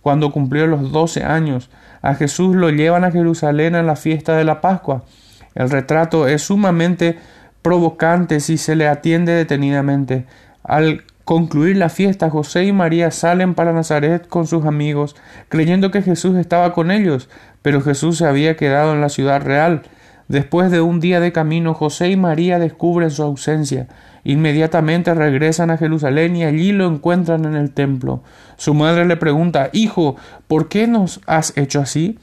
Cuando 0.00 0.32
cumplió 0.32 0.66
los 0.66 0.90
doce 0.90 1.24
años, 1.24 1.70
a 2.00 2.14
Jesús 2.14 2.56
lo 2.56 2.70
llevan 2.70 3.04
a 3.04 3.12
Jerusalén 3.12 3.76
en 3.76 3.86
la 3.86 3.94
fiesta 3.94 4.36
de 4.36 4.44
la 4.44 4.60
Pascua. 4.60 5.04
El 5.54 5.70
retrato 5.70 6.26
es 6.28 6.42
sumamente 6.42 7.18
provocante 7.62 8.40
si 8.40 8.58
se 8.58 8.76
le 8.76 8.88
atiende 8.88 9.32
detenidamente. 9.32 10.26
Al 10.64 11.04
concluir 11.24 11.76
la 11.76 11.88
fiesta, 11.88 12.30
José 12.30 12.64
y 12.64 12.72
María 12.72 13.10
salen 13.10 13.54
para 13.54 13.72
Nazaret 13.72 14.26
con 14.28 14.46
sus 14.46 14.64
amigos, 14.64 15.16
creyendo 15.48 15.90
que 15.90 16.02
Jesús 16.02 16.36
estaba 16.36 16.72
con 16.72 16.90
ellos, 16.90 17.28
pero 17.62 17.80
Jesús 17.80 18.18
se 18.18 18.26
había 18.26 18.56
quedado 18.56 18.92
en 18.92 19.00
la 19.00 19.08
ciudad 19.08 19.42
real. 19.42 19.82
Después 20.28 20.70
de 20.70 20.80
un 20.80 21.00
día 21.00 21.20
de 21.20 21.32
camino, 21.32 21.74
José 21.74 22.10
y 22.10 22.16
María 22.16 22.58
descubren 22.58 23.10
su 23.10 23.22
ausencia. 23.22 23.88
Inmediatamente 24.24 25.14
regresan 25.14 25.70
a 25.70 25.78
Jerusalén 25.78 26.36
y 26.36 26.44
allí 26.44 26.72
lo 26.72 26.86
encuentran 26.86 27.44
en 27.44 27.54
el 27.54 27.72
templo. 27.72 28.22
Su 28.56 28.72
madre 28.72 29.04
le 29.04 29.16
pregunta 29.16 29.68
Hijo, 29.72 30.16
¿por 30.46 30.68
qué 30.68 30.86
nos 30.86 31.20
has 31.26 31.56
hecho 31.56 31.80
así? 31.80 32.18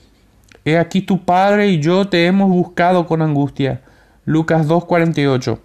He 0.65 0.77
aquí 0.77 1.01
tu 1.01 1.23
padre 1.23 1.67
y 1.67 1.79
yo 1.79 2.07
te 2.07 2.25
hemos 2.25 2.49
buscado 2.49 3.07
con 3.07 3.21
angustia. 3.21 3.81
Lucas 4.25 4.67
2.48. 4.67 5.59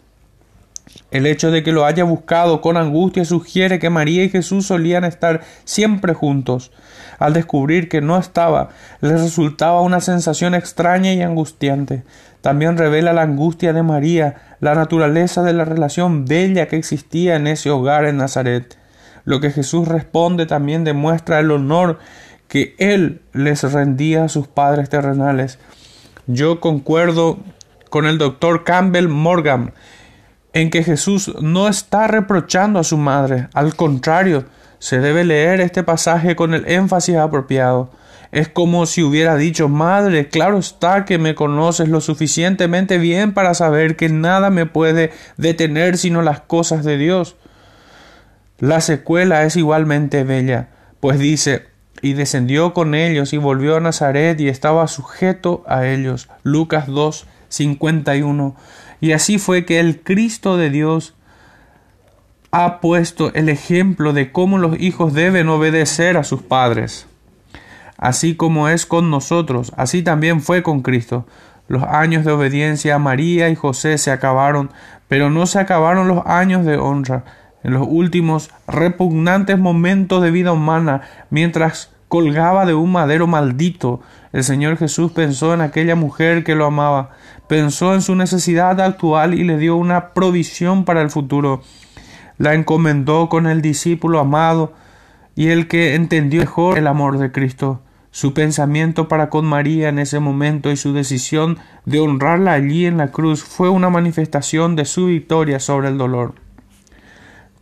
El 1.10 1.26
hecho 1.26 1.50
de 1.50 1.62
que 1.62 1.72
lo 1.72 1.84
haya 1.84 2.04
buscado 2.04 2.60
con 2.60 2.76
angustia 2.76 3.24
sugiere 3.24 3.78
que 3.78 3.90
María 3.90 4.24
y 4.24 4.28
Jesús 4.28 4.66
solían 4.66 5.04
estar 5.04 5.42
siempre 5.64 6.14
juntos. 6.14 6.72
Al 7.18 7.32
descubrir 7.32 7.88
que 7.88 8.00
no 8.00 8.18
estaba, 8.18 8.70
les 9.00 9.20
resultaba 9.20 9.80
una 9.80 10.00
sensación 10.00 10.54
extraña 10.54 11.12
y 11.12 11.22
angustiante. 11.22 12.02
También 12.40 12.76
revela 12.76 13.12
la 13.12 13.22
angustia 13.22 13.72
de 13.72 13.82
María, 13.82 14.56
la 14.60 14.74
naturaleza 14.74 15.42
de 15.42 15.52
la 15.52 15.64
relación 15.64 16.26
bella 16.26 16.68
que 16.68 16.76
existía 16.76 17.36
en 17.36 17.46
ese 17.46 17.70
hogar 17.70 18.04
en 18.04 18.18
Nazaret. 18.18 18.76
Lo 19.24 19.40
que 19.40 19.50
Jesús 19.50 19.88
responde 19.88 20.46
también 20.46 20.84
demuestra 20.84 21.40
el 21.40 21.50
honor 21.50 21.98
que 22.54 22.76
Él 22.78 23.20
les 23.32 23.64
rendía 23.64 24.22
a 24.22 24.28
sus 24.28 24.46
padres 24.46 24.88
terrenales. 24.88 25.58
Yo 26.28 26.60
concuerdo 26.60 27.40
con 27.90 28.06
el 28.06 28.16
doctor 28.16 28.62
Campbell 28.62 29.08
Morgan 29.08 29.74
en 30.52 30.70
que 30.70 30.84
Jesús 30.84 31.34
no 31.40 31.66
está 31.66 32.06
reprochando 32.06 32.78
a 32.78 32.84
su 32.84 32.96
madre, 32.96 33.48
al 33.54 33.74
contrario, 33.74 34.44
se 34.78 35.00
debe 35.00 35.24
leer 35.24 35.60
este 35.60 35.82
pasaje 35.82 36.36
con 36.36 36.54
el 36.54 36.70
énfasis 36.70 37.16
apropiado. 37.16 37.90
Es 38.30 38.46
como 38.46 38.86
si 38.86 39.02
hubiera 39.02 39.34
dicho 39.34 39.68
Madre, 39.68 40.28
claro 40.28 40.58
está 40.58 41.04
que 41.04 41.18
me 41.18 41.34
conoces 41.34 41.88
lo 41.88 42.00
suficientemente 42.00 42.98
bien 42.98 43.34
para 43.34 43.54
saber 43.54 43.96
que 43.96 44.08
nada 44.10 44.50
me 44.50 44.64
puede 44.64 45.10
detener 45.36 45.98
sino 45.98 46.22
las 46.22 46.38
cosas 46.42 46.84
de 46.84 46.98
Dios. 46.98 47.34
La 48.60 48.80
secuela 48.80 49.42
es 49.42 49.56
igualmente 49.56 50.22
bella, 50.22 50.68
pues 51.00 51.18
dice 51.18 51.73
y 52.04 52.12
descendió 52.12 52.74
con 52.74 52.94
ellos 52.94 53.32
y 53.32 53.38
volvió 53.38 53.76
a 53.76 53.80
Nazaret 53.80 54.38
y 54.38 54.48
estaba 54.48 54.86
sujeto 54.88 55.64
a 55.66 55.86
ellos. 55.86 56.28
Lucas 56.42 56.86
2, 56.86 57.26
51. 57.48 58.54
Y 59.00 59.12
así 59.12 59.38
fue 59.38 59.64
que 59.64 59.80
el 59.80 60.02
Cristo 60.02 60.58
de 60.58 60.68
Dios 60.68 61.14
ha 62.50 62.82
puesto 62.82 63.32
el 63.32 63.48
ejemplo 63.48 64.12
de 64.12 64.32
cómo 64.32 64.58
los 64.58 64.78
hijos 64.78 65.14
deben 65.14 65.48
obedecer 65.48 66.18
a 66.18 66.24
sus 66.24 66.42
padres. 66.42 67.06
Así 67.96 68.36
como 68.36 68.68
es 68.68 68.84
con 68.84 69.10
nosotros, 69.10 69.72
así 69.78 70.02
también 70.02 70.42
fue 70.42 70.62
con 70.62 70.82
Cristo. 70.82 71.26
Los 71.68 71.84
años 71.84 72.26
de 72.26 72.32
obediencia 72.32 72.96
a 72.96 72.98
María 72.98 73.48
y 73.48 73.54
José 73.54 73.96
se 73.96 74.10
acabaron, 74.10 74.70
pero 75.08 75.30
no 75.30 75.46
se 75.46 75.58
acabaron 75.58 76.06
los 76.06 76.26
años 76.26 76.66
de 76.66 76.76
honra. 76.76 77.24
En 77.62 77.72
los 77.72 77.86
últimos 77.88 78.50
repugnantes 78.66 79.58
momentos 79.58 80.22
de 80.22 80.30
vida 80.30 80.52
humana, 80.52 81.00
mientras 81.30 81.93
colgaba 82.08 82.66
de 82.66 82.74
un 82.74 82.92
madero 82.92 83.26
maldito, 83.26 84.00
el 84.32 84.44
Señor 84.44 84.76
Jesús 84.76 85.12
pensó 85.12 85.54
en 85.54 85.60
aquella 85.60 85.94
mujer 85.94 86.44
que 86.44 86.54
lo 86.54 86.66
amaba, 86.66 87.10
pensó 87.48 87.94
en 87.94 88.02
su 88.02 88.14
necesidad 88.14 88.80
actual 88.80 89.34
y 89.34 89.44
le 89.44 89.58
dio 89.58 89.76
una 89.76 90.12
provisión 90.12 90.84
para 90.84 91.02
el 91.02 91.10
futuro. 91.10 91.62
La 92.36 92.54
encomendó 92.54 93.28
con 93.28 93.46
el 93.46 93.62
discípulo 93.62 94.18
amado 94.18 94.72
y 95.36 95.48
el 95.48 95.68
que 95.68 95.94
entendió 95.94 96.40
mejor 96.40 96.78
el 96.78 96.86
amor 96.86 97.18
de 97.18 97.32
Cristo. 97.32 97.80
Su 98.10 98.32
pensamiento 98.32 99.08
para 99.08 99.28
con 99.28 99.44
María 99.44 99.88
en 99.88 99.98
ese 99.98 100.20
momento 100.20 100.70
y 100.70 100.76
su 100.76 100.92
decisión 100.92 101.58
de 101.84 102.00
honrarla 102.00 102.52
allí 102.52 102.86
en 102.86 102.96
la 102.96 103.10
cruz 103.10 103.42
fue 103.42 103.68
una 103.68 103.90
manifestación 103.90 104.76
de 104.76 104.84
su 104.84 105.06
victoria 105.06 105.58
sobre 105.58 105.88
el 105.88 105.98
dolor. 105.98 106.43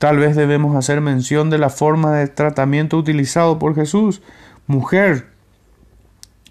Tal 0.02 0.18
vez 0.18 0.34
debemos 0.34 0.74
hacer 0.74 1.00
mención 1.00 1.48
de 1.48 1.58
la 1.58 1.70
forma 1.70 2.16
de 2.16 2.26
tratamiento 2.26 2.98
utilizado 2.98 3.60
por 3.60 3.76
Jesús. 3.76 4.20
Mujer, 4.66 5.28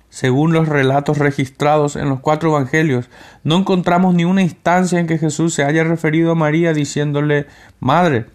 según 0.08 0.54
los 0.54 0.70
relatos 0.70 1.18
registrados 1.18 1.98
en 1.98 2.08
los 2.08 2.22
cuatro 2.22 2.52
evangelios, 2.52 3.10
no 3.44 3.58
encontramos 3.58 4.16
ni 4.16 4.24
una 4.24 4.42
instancia 4.42 5.02
en 5.02 5.08
que 5.08 5.18
Jesús 5.18 5.54
se 5.54 5.66
haya 5.66 5.84
referido 5.84 6.32
a 6.32 6.36
María 6.36 6.74
diciéndole 6.74 7.46
Madre. 7.82 8.28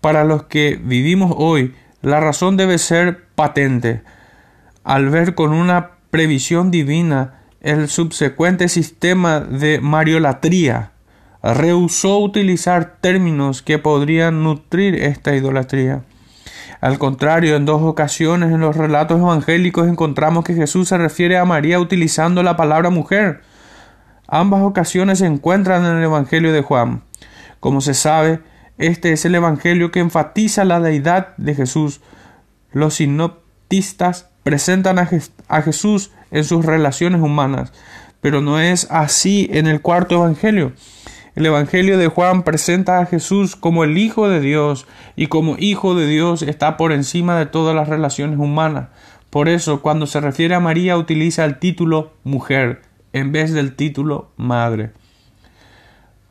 Para 0.00 0.24
los 0.24 0.44
que 0.44 0.80
vivimos 0.82 1.34
hoy, 1.36 1.74
la 2.00 2.18
razón 2.20 2.56
debe 2.56 2.78
ser 2.78 3.26
patente. 3.34 4.00
Al 4.84 5.10
ver 5.10 5.34
con 5.34 5.52
una 5.52 5.90
previsión 6.10 6.70
divina 6.70 7.42
el 7.60 7.90
subsecuente 7.90 8.70
sistema 8.70 9.40
de 9.40 9.82
mariolatría, 9.82 10.92
rehusó 11.42 12.18
utilizar 12.18 12.96
términos 13.00 13.62
que 13.62 13.78
podrían 13.78 14.42
nutrir 14.42 14.94
esta 14.96 15.34
idolatría. 15.34 16.02
Al 16.80 16.98
contrario, 16.98 17.56
en 17.56 17.66
dos 17.66 17.82
ocasiones 17.82 18.52
en 18.52 18.60
los 18.60 18.76
relatos 18.76 19.18
evangélicos 19.18 19.86
encontramos 19.86 20.44
que 20.44 20.54
Jesús 20.54 20.88
se 20.88 20.98
refiere 20.98 21.36
a 21.36 21.44
María 21.44 21.78
utilizando 21.78 22.42
la 22.42 22.56
palabra 22.56 22.90
mujer. 22.90 23.42
Ambas 24.26 24.62
ocasiones 24.62 25.18
se 25.18 25.26
encuentran 25.26 25.84
en 25.84 25.98
el 25.98 26.04
Evangelio 26.04 26.52
de 26.52 26.62
Juan. 26.62 27.02
Como 27.58 27.80
se 27.80 27.94
sabe, 27.94 28.40
este 28.78 29.12
es 29.12 29.24
el 29.24 29.34
Evangelio 29.34 29.90
que 29.90 30.00
enfatiza 30.00 30.64
la 30.64 30.80
deidad 30.80 31.36
de 31.36 31.54
Jesús. 31.54 32.00
Los 32.72 32.94
sinoptistas 32.94 34.30
presentan 34.42 34.98
a, 34.98 35.10
a 35.48 35.62
Jesús 35.62 36.12
en 36.30 36.44
sus 36.44 36.64
relaciones 36.64 37.20
humanas, 37.20 37.72
pero 38.22 38.40
no 38.40 38.58
es 38.58 38.86
así 38.90 39.50
en 39.52 39.66
el 39.66 39.82
cuarto 39.82 40.14
Evangelio. 40.14 40.72
El 41.36 41.46
Evangelio 41.46 41.96
de 41.96 42.08
Juan 42.08 42.42
presenta 42.42 42.98
a 42.98 43.06
Jesús 43.06 43.54
como 43.54 43.84
el 43.84 43.96
Hijo 43.98 44.28
de 44.28 44.40
Dios 44.40 44.86
y 45.14 45.28
como 45.28 45.56
Hijo 45.58 45.94
de 45.94 46.06
Dios 46.06 46.42
está 46.42 46.76
por 46.76 46.90
encima 46.90 47.38
de 47.38 47.46
todas 47.46 47.74
las 47.74 47.88
relaciones 47.88 48.38
humanas. 48.38 48.88
Por 49.30 49.48
eso, 49.48 49.80
cuando 49.80 50.06
se 50.06 50.20
refiere 50.20 50.56
a 50.56 50.60
María, 50.60 50.96
utiliza 50.96 51.44
el 51.44 51.60
título 51.60 52.14
mujer 52.24 52.82
en 53.12 53.30
vez 53.30 53.52
del 53.52 53.76
título 53.76 54.32
madre. 54.36 54.90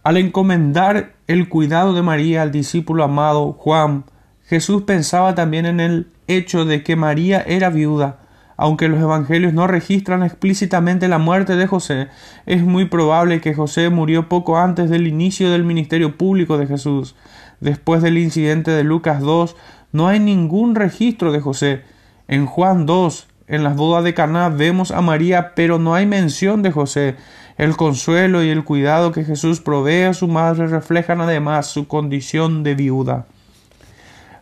Al 0.03 0.17
encomendar 0.17 1.13
el 1.27 1.47
cuidado 1.47 1.93
de 1.93 2.01
María 2.01 2.41
al 2.41 2.51
discípulo 2.51 3.05
amado 3.05 3.53
Juan, 3.53 4.03
Jesús 4.47 4.83
pensaba 4.83 5.33
también 5.33 5.65
en 5.65 5.79
el 5.79 6.07
hecho 6.27 6.65
de 6.65 6.83
que 6.83 6.97
María 6.97 7.41
era 7.41 7.69
viuda 7.69 8.19
aunque 8.61 8.89
los 8.89 8.99
evangelios 8.99 9.53
no 9.53 9.67
registran 9.67 10.21
explícitamente 10.21 11.07
la 11.07 11.17
muerte 11.17 11.55
de 11.55 11.65
José, 11.65 12.09
es 12.45 12.61
muy 12.61 12.83
probable 12.83 13.39
que 13.39 13.53
José 13.53 13.89
murió 13.89 14.27
poco 14.27 14.57
antes 14.57 14.89
del 14.89 15.07
inicio 15.07 15.49
del 15.49 15.63
ministerio 15.63 16.17
público 16.17 16.57
de 16.57 16.67
Jesús. 16.67 17.15
Después 17.61 18.01
del 18.01 18.17
incidente 18.17 18.71
de 18.71 18.83
Lucas 18.83 19.21
2, 19.21 19.55
no 19.93 20.09
hay 20.09 20.19
ningún 20.19 20.75
registro 20.75 21.31
de 21.31 21.39
José. 21.39 21.83
En 22.27 22.47
Juan 22.47 22.85
2, 22.85 23.27
en 23.47 23.63
las 23.63 23.77
bodas 23.77 24.03
de 24.03 24.13
Caná, 24.13 24.49
vemos 24.49 24.91
a 24.91 24.99
María, 24.99 25.55
pero 25.55 25.79
no 25.79 25.93
hay 25.93 26.05
mención 26.05 26.61
de 26.61 26.71
José. 26.71 27.15
El 27.57 27.77
consuelo 27.77 28.43
y 28.43 28.49
el 28.49 28.65
cuidado 28.65 29.13
que 29.13 29.23
Jesús 29.23 29.61
provee 29.61 30.03
a 30.03 30.13
su 30.13 30.27
madre 30.27 30.67
reflejan 30.67 31.21
además 31.21 31.67
su 31.67 31.87
condición 31.87 32.63
de 32.63 32.75
viuda. 32.75 33.25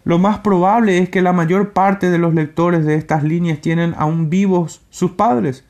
Lo 0.07 0.19
más 0.19 0.39
probable 0.39 0.99
es 0.99 1.09
que 1.09 1.21
la 1.21 1.33
mayor 1.33 1.73
parte 1.73 2.09
de 2.09 2.17
los 2.17 2.33
lectores 2.33 2.85
de 2.85 2.95
estas 2.95 3.23
líneas 3.23 3.59
tienen 3.59 3.93
aún 3.97 4.29
vivos 4.29 4.79
sus 4.89 5.11
padres. 5.11 5.65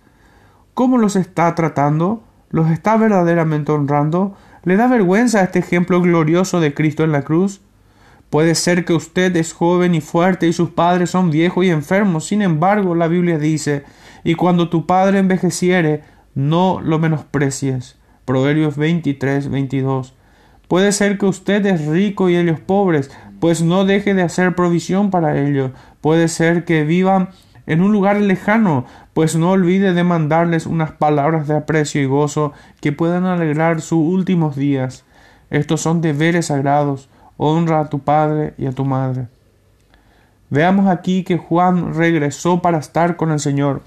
¿Cómo 0.76 1.00
los 1.00 1.16
está 1.16 1.56
tratando? 1.56 2.24
¿Los 2.52 2.70
está 2.70 2.98
verdaderamente 2.98 3.72
honrando? 3.72 4.38
¿Le 4.64 4.76
da 4.76 4.86
vergüenza 4.86 5.42
este 5.42 5.58
ejemplo 5.58 6.02
glorioso 6.02 6.60
de 6.60 6.76
Cristo 6.76 7.04
en 7.04 7.14
la 7.14 7.24
cruz? 7.24 7.62
Puede 8.30 8.54
ser 8.54 8.86
que 8.86 8.94
usted 8.94 9.36
es 9.36 9.54
joven 9.54 9.96
y 9.96 10.02
fuerte 10.02 10.48
y 10.48 10.54
sus 10.54 10.70
padres 10.70 11.10
son 11.10 11.32
viejos 11.32 11.66
y 11.66 11.72
enfermos. 11.72 12.28
Sin 12.28 12.44
embargo, 12.44 12.94
la 12.94 13.08
Biblia 13.08 13.40
dice, 13.40 13.86
y 14.24 14.36
cuando 14.36 14.70
tu 14.70 14.86
padre 14.86 15.18
envejeciere, 15.18 16.04
no 16.36 16.80
lo 16.80 17.00
menosprecies. 17.00 17.96
Proverbios 18.24 18.78
23, 18.78 19.50
22. 19.50 20.14
Puede 20.68 20.92
ser 20.92 21.18
que 21.18 21.26
usted 21.26 21.66
es 21.66 21.88
rico 21.88 22.30
y 22.30 22.36
ellos 22.36 22.60
pobres, 22.60 23.10
pues 23.40 23.62
no 23.62 23.86
deje 23.86 24.14
de 24.14 24.24
hacer 24.24 24.56
provisión 24.56 25.12
para 25.12 25.40
ellos. 25.40 25.72
Puede 26.02 26.28
ser 26.28 26.66
que 26.66 26.84
vivan 26.84 27.30
en 27.66 27.82
un 27.82 27.92
lugar 27.92 28.20
lejano, 28.20 28.86
pues 29.14 29.36
no 29.36 29.52
olvide 29.52 29.94
de 29.94 30.04
mandarles 30.04 30.66
unas 30.66 30.92
palabras 30.92 31.48
de 31.48 31.58
aprecio 31.58 32.02
y 32.02 32.06
gozo 32.06 32.54
que 32.82 32.94
puedan 32.94 33.26
alegrar 33.26 33.82
sus 33.82 34.00
últimos 34.00 34.56
días. 34.56 35.04
Estos 35.50 35.82
son 35.82 36.02
deberes 36.02 36.48
sagrados. 36.48 37.10
Honra 37.38 37.82
a 37.82 37.90
tu 37.90 38.00
padre 38.00 38.54
y 38.58 38.66
a 38.66 38.72
tu 38.72 38.84
madre. 38.84 39.28
Veamos 40.50 40.88
aquí 40.88 41.24
que 41.24 41.38
Juan 41.38 41.94
regresó 41.94 42.62
para 42.62 42.80
estar 42.80 43.16
con 43.16 43.32
el 43.32 43.40
Señor. 43.40 43.84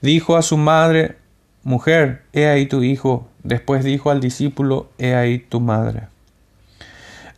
Dijo 0.00 0.36
a 0.36 0.42
su 0.42 0.56
madre, 0.56 1.16
Mujer, 1.62 2.22
he 2.32 2.46
ahí 2.46 2.66
tu 2.66 2.82
hijo. 2.82 3.28
Después 3.42 3.84
dijo 3.84 4.10
al 4.10 4.20
discípulo, 4.20 4.88
He 4.98 5.14
ahí 5.14 5.38
tu 5.38 5.60
madre. 5.60 6.08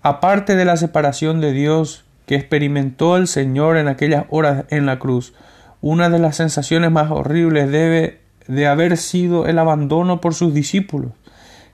Aparte 0.08 0.56
de 0.56 0.64
la 0.64 0.78
separación 0.78 1.42
de 1.42 1.52
Dios 1.52 2.06
que 2.24 2.34
experimentó 2.34 3.18
el 3.18 3.28
Señor 3.28 3.76
en 3.76 3.88
aquellas 3.88 4.24
horas 4.30 4.64
en 4.70 4.86
la 4.86 4.98
cruz, 4.98 5.34
una 5.82 6.08
de 6.08 6.18
las 6.18 6.36
sensaciones 6.36 6.90
más 6.90 7.10
horribles 7.10 7.70
debe 7.70 8.22
de 8.46 8.66
haber 8.66 8.96
sido 8.96 9.44
el 9.44 9.58
abandono 9.58 10.22
por 10.22 10.32
sus 10.32 10.54
discípulos. 10.54 11.12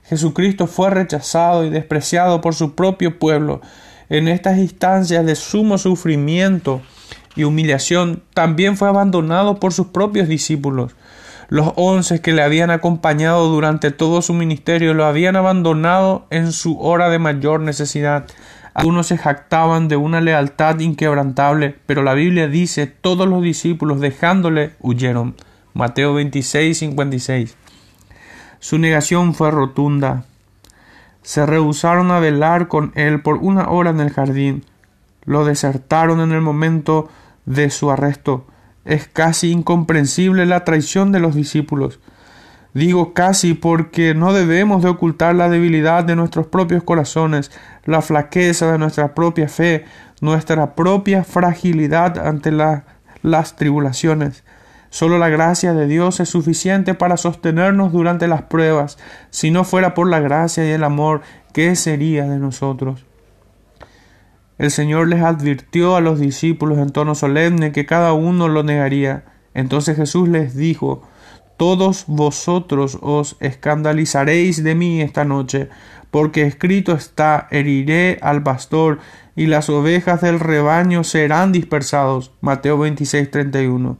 Jesucristo 0.03 0.67
fue 0.67 0.89
rechazado 0.89 1.63
y 1.63 1.69
despreciado 1.69 2.41
por 2.41 2.55
su 2.55 2.75
propio 2.75 3.19
pueblo. 3.19 3.61
En 4.09 4.27
estas 4.27 4.57
instancias 4.57 5.25
de 5.25 5.35
sumo 5.35 5.77
sufrimiento 5.77 6.81
y 7.37 7.45
humillación, 7.45 8.21
también 8.33 8.75
fue 8.75 8.89
abandonado 8.89 9.61
por 9.61 9.71
sus 9.71 9.87
propios 9.87 10.27
discípulos. 10.27 10.93
Los 11.47 11.73
once 11.75 12.21
que 12.21 12.33
le 12.33 12.41
habían 12.41 12.71
acompañado 12.71 13.47
durante 13.47 13.91
todo 13.91 14.21
su 14.21 14.33
ministerio 14.33 14.93
lo 14.93 15.05
habían 15.05 15.35
abandonado 15.35 16.25
en 16.31 16.51
su 16.51 16.79
hora 16.79 17.09
de 17.09 17.19
mayor 17.19 17.59
necesidad. 17.59 18.25
Algunos 18.73 19.07
se 19.07 19.17
jactaban 19.17 19.87
de 19.87 19.95
una 19.95 20.21
lealtad 20.21 20.79
inquebrantable, 20.79 21.75
pero 21.85 22.03
la 22.03 22.13
Biblia 22.13 22.47
dice 22.47 22.87
todos 22.87 23.27
los 23.27 23.41
discípulos 23.41 24.01
dejándole 24.01 24.73
huyeron. 24.81 25.35
Mateo 25.73 26.13
26, 26.13 26.77
56. 26.79 27.57
Su 28.59 28.79
negación 28.79 29.33
fue 29.33 29.51
rotunda. 29.51 30.25
Se 31.21 31.45
rehusaron 31.45 32.11
a 32.11 32.19
velar 32.19 32.67
con 32.67 32.91
él 32.95 33.21
por 33.21 33.37
una 33.37 33.69
hora 33.69 33.91
en 33.91 33.99
el 33.99 34.09
jardín. 34.09 34.65
Lo 35.25 35.45
desertaron 35.45 36.19
en 36.19 36.31
el 36.31 36.41
momento 36.41 37.09
de 37.45 37.69
su 37.69 37.91
arresto. 37.91 38.45
Es 38.85 39.07
casi 39.07 39.51
incomprensible 39.51 40.45
la 40.45 40.63
traición 40.63 41.11
de 41.11 41.19
los 41.19 41.35
discípulos. 41.35 41.99
Digo 42.75 43.13
casi 43.13 43.53
porque 43.53 44.13
no 44.13 44.33
debemos 44.33 44.83
de 44.83 44.89
ocultar 44.89 45.33
la 45.33 45.49
debilidad 45.49 46.03
de 46.03 46.15
nuestros 46.15 46.47
propios 46.47 46.83
corazones, 46.83 47.51
la 47.85 48.01
flaqueza 48.01 48.71
de 48.71 48.77
nuestra 48.77 49.15
propia 49.15 49.47
fe, 49.47 49.85
nuestra 50.21 50.75
propia 50.75 51.23
fragilidad 51.23 52.19
ante 52.19 52.51
las 52.51 53.55
tribulaciones. 53.55 54.43
Solo 54.89 55.17
la 55.17 55.29
gracia 55.29 55.73
de 55.73 55.87
Dios 55.87 56.19
es 56.19 56.29
suficiente 56.29 56.93
para 56.93 57.17
sostenernos 57.17 57.91
durante 57.91 58.27
las 58.27 58.43
pruebas. 58.43 58.97
Si 59.29 59.51
no 59.51 59.63
fuera 59.63 59.93
por 59.93 60.09
la 60.09 60.19
gracia 60.19 60.65
y 60.65 60.71
el 60.71 60.83
amor, 60.83 61.21
¿qué 61.53 61.75
sería 61.75 62.25
de 62.25 62.39
nosotros? 62.39 63.05
El 64.57 64.71
Señor 64.71 65.07
les 65.07 65.21
advirtió 65.21 65.95
a 65.95 66.01
los 66.01 66.19
discípulos 66.19 66.77
en 66.77 66.91
tono 66.91 67.15
solemne 67.15 67.71
que 67.71 67.85
cada 67.85 68.13
uno 68.13 68.47
lo 68.47 68.63
negaría. 68.63 69.25
Entonces 69.53 69.97
Jesús 69.97 70.29
les 70.29 70.55
dijo, 70.55 71.01
Todos 71.57 72.05
vosotros 72.07 72.97
os 73.01 73.37
escandalizaréis 73.39 74.63
de 74.63 74.75
mí 74.75 75.01
esta 75.01 75.25
noche, 75.25 75.69
porque 76.11 76.43
escrito 76.43 76.93
está, 76.93 77.47
heriré 77.51 78.17
al 78.21 78.43
pastor, 78.43 78.99
y 79.35 79.47
las 79.47 79.69
ovejas 79.69 80.21
del 80.21 80.39
rebaño 80.39 81.03
serán 81.03 81.51
dispersados. 81.51 82.31
Mateo 82.41 82.77
26, 82.77 83.31
31 83.31 83.97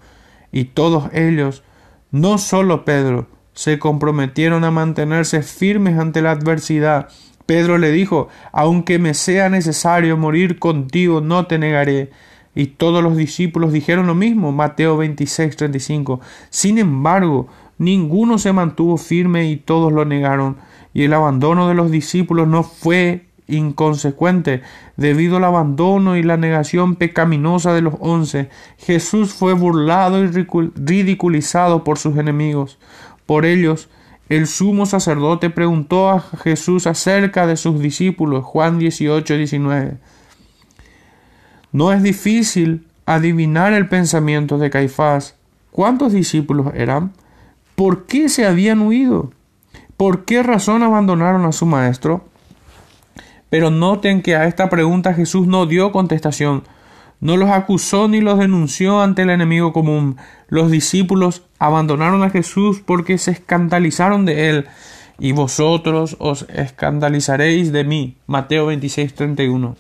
y 0.56 0.64
todos 0.64 1.10
ellos, 1.12 1.64
no 2.12 2.38
solo 2.38 2.86
Pedro, 2.86 3.28
se 3.52 3.78
comprometieron 3.78 4.64
a 4.64 4.72
mantenerse 4.72 5.44
firmes 5.44 6.00
ante 6.00 6.22
la 6.22 6.32
adversidad. 6.32 7.10
Pedro 7.46 7.78
le 7.78 7.92
dijo, 7.92 8.30
aunque 8.52 9.00
me 9.00 9.14
sea 9.14 9.50
necesario 9.50 10.18
morir 10.18 10.60
contigo, 10.60 11.22
no 11.22 11.46
te 11.46 11.60
negaré. 11.60 12.10
Y 12.56 12.68
todos 12.68 13.04
los 13.04 13.18
discípulos 13.18 13.74
dijeron 13.74 14.08
lo 14.08 14.16
mismo, 14.16 14.52
Mateo 14.52 14.98
26, 14.98 15.56
35. 15.56 16.22
Sin 16.50 16.78
embargo, 16.78 17.48
ninguno 17.78 18.38
se 18.38 18.54
mantuvo 18.54 18.98
firme 18.98 19.50
y 19.50 19.58
todos 19.58 19.92
lo 19.92 20.06
negaron. 20.06 20.58
Y 20.94 21.04
el 21.04 21.14
abandono 21.14 21.68
de 21.68 21.76
los 21.76 21.92
discípulos 21.92 22.48
no 22.48 22.64
fue 22.64 23.26
inconsecuente 23.48 24.62
debido 24.98 25.38
al 25.38 25.44
abandono 25.44 26.18
y 26.18 26.24
la 26.24 26.38
negación 26.38 26.96
pecaminosa 26.96 27.74
de 27.74 27.82
los 27.82 27.96
once. 28.00 28.50
Jesús 28.78 29.34
fue 29.34 29.54
burlado 29.54 30.24
y 30.24 30.28
ridiculizado 30.28 31.84
por 31.84 32.00
sus 32.00 32.18
enemigos. 32.18 32.80
Por 33.26 33.46
ellos, 33.46 33.90
el 34.28 34.48
sumo 34.48 34.86
sacerdote 34.86 35.50
preguntó 35.50 36.10
a 36.10 36.20
Jesús 36.20 36.88
acerca 36.88 37.46
de 37.46 37.58
sus 37.58 37.80
discípulos. 37.80 38.44
Juan 38.44 38.80
18, 38.80 39.36
19. 39.36 39.98
No 41.72 41.92
es 41.92 42.02
difícil 42.02 42.88
adivinar 43.06 43.74
el 43.74 43.88
pensamiento 43.88 44.58
de 44.58 44.70
Caifás. 44.70 45.36
¿Cuántos 45.72 46.14
discípulos 46.14 46.72
eran? 46.74 47.12
¿Por 47.76 48.06
qué 48.06 48.30
se 48.30 48.46
habían 48.46 48.82
huido? 48.82 49.32
¿Por 49.98 50.26
qué 50.26 50.42
razón 50.42 50.82
abandonaron 50.82 51.46
a 51.46 51.52
su 51.52 51.66
maestro? 51.66 52.26
Pero 53.50 53.70
noten 53.70 54.22
que 54.22 54.36
a 54.36 54.48
esta 54.48 54.70
pregunta 54.70 55.14
Jesús 55.14 55.48
no 55.48 55.66
dio 55.66 55.92
contestación, 55.92 56.64
no 57.20 57.38
los 57.38 57.50
acusó 57.50 58.08
ni 58.08 58.22
los 58.22 58.40
denunció 58.40 59.02
ante 59.02 59.24
el 59.24 59.30
enemigo 59.30 59.74
común. 59.74 60.18
Los 60.48 60.70
discípulos 60.70 61.44
abandonaron 61.60 62.24
a 62.24 62.30
Jesús 62.30 62.82
porque 62.86 63.18
se 63.18 63.32
escandalizaron 63.32 64.26
de 64.26 64.50
él, 64.50 64.68
y 65.18 65.32
vosotros 65.32 66.18
os 66.20 66.46
escandalizaréis 66.50 67.72
de 67.72 67.84
mí. 67.84 68.18
Mateo 68.28 68.66
26, 68.66 69.14
31. 69.16 69.76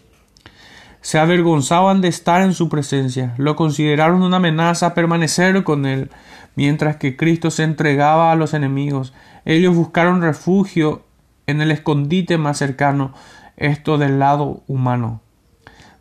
Se 1.01 1.19
avergonzaban 1.19 2.01
de 2.01 2.07
estar 2.07 2.41
en 2.41 2.53
su 2.53 2.67
presencia, 2.67 3.35
lo 3.37 3.55
consideraron 3.55 4.23
una 4.23 4.37
amenaza 4.37 4.95
permanecer 4.95 5.63
con 5.63 5.85
él, 5.85 6.09
mientras 6.55 6.95
que 6.95 7.15
Cristo 7.15 7.51
se 7.51 7.63
entregaba 7.63 8.31
a 8.31 8.35
los 8.35 8.55
enemigos. 8.55 9.13
Ellos 9.43 9.75
buscaron 9.75 10.21
refugio 10.21 11.03
en 11.45 11.61
el 11.61 11.69
escondite 11.69 12.39
más 12.39 12.57
cercano, 12.57 13.13
esto 13.55 13.99
del 13.99 14.17
lado 14.17 14.63
humano. 14.67 15.21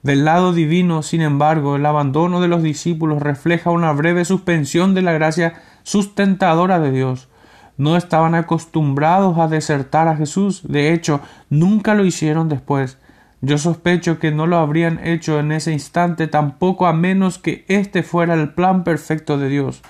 Del 0.05 0.27
lado 0.27 0.53
divino, 0.53 1.03
sin 1.03 1.23
embargo, 1.23 1.77
el 1.77 1.87
abandono 1.87 2.43
de 2.43 2.47
los 2.47 2.63
discípulos 2.63 3.23
refleja 3.23 3.71
una 3.71 3.91
breve 3.93 4.27
suspensión 4.27 4.93
de 4.93 5.01
la 5.01 5.13
gracia 5.13 5.55
sustentadora 5.83 6.79
de 6.79 6.91
Dios. 6.91 7.31
No 7.79 7.97
estaban 7.97 8.35
acostumbrados 8.35 9.39
a 9.39 9.49
desertar 9.49 10.09
a 10.09 10.17
Jesús, 10.17 10.61
de 10.69 10.93
hecho, 10.93 11.23
nunca 11.49 11.95
lo 11.95 12.05
hicieron 12.05 12.51
después. 12.51 12.99
Yo 13.41 13.57
sospecho 13.57 14.19
que 14.19 14.31
no 14.31 14.47
lo 14.47 14.59
habrían 14.59 15.03
hecho 15.07 15.41
en 15.41 15.53
ese 15.53 15.73
instante 15.73 16.27
tampoco 16.27 16.87
a 16.87 16.93
menos 16.93 17.39
que 17.39 17.65
este 17.69 18.03
fuera 18.03 18.35
el 18.35 18.53
plan 18.53 18.85
perfecto 18.85 19.39
de 19.39 19.49
Dios. 19.49 19.81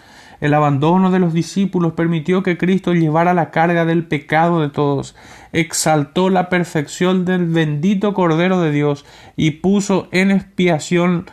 El 0.40 0.54
abandono 0.54 1.10
de 1.10 1.18
los 1.18 1.32
discípulos 1.32 1.92
permitió 1.92 2.42
que 2.42 2.58
Cristo 2.58 2.92
llevara 2.92 3.34
la 3.34 3.50
carga 3.50 3.84
del 3.84 4.06
pecado 4.06 4.60
de 4.60 4.68
todos, 4.68 5.14
exaltó 5.52 6.30
la 6.30 6.48
perfección 6.48 7.24
del 7.24 7.46
bendito 7.46 8.14
Cordero 8.14 8.60
de 8.60 8.70
Dios 8.72 9.04
y 9.36 9.52
puso 9.52 10.08
en 10.10 10.30
expiación 10.30 11.26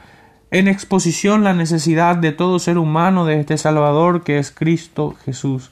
en 0.52 0.68
exposición 0.68 1.46
la 1.46 1.54
necesidad 1.54 2.18
de 2.18 2.34
todo 2.34 2.60
ser 2.60 2.78
humano 2.78 3.26
de 3.26 3.40
este 3.40 3.58
Salvador 3.58 4.24
que 4.24 4.38
es 4.38 4.52
Cristo 4.52 5.16
Jesús. 5.24 5.72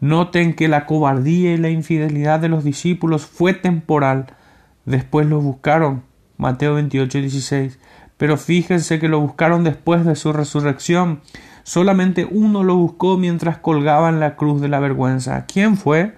Noten 0.00 0.54
que 0.54 0.68
la 0.68 0.86
cobardía 0.86 1.52
y 1.52 1.58
la 1.58 1.68
infidelidad 1.68 2.38
de 2.38 2.48
los 2.48 2.62
discípulos 2.62 3.26
fue 3.26 3.54
temporal. 3.54 4.34
Después 4.84 5.26
lo 5.26 5.40
buscaron. 5.40 6.04
Mateo 6.38 6.74
28, 6.74 7.18
16. 7.18 7.78
Pero 8.16 8.36
fíjense 8.36 9.00
que 9.00 9.08
lo 9.08 9.20
buscaron 9.20 9.64
después 9.64 10.04
de 10.04 10.14
su 10.14 10.32
resurrección. 10.32 11.20
Solamente 11.62 12.26
uno 12.30 12.64
lo 12.64 12.76
buscó 12.76 13.16
mientras 13.18 13.58
colgaba 13.58 14.08
en 14.08 14.20
la 14.20 14.36
cruz 14.36 14.60
de 14.60 14.68
la 14.68 14.80
vergüenza. 14.80 15.46
¿Quién 15.46 15.76
fue? 15.76 16.14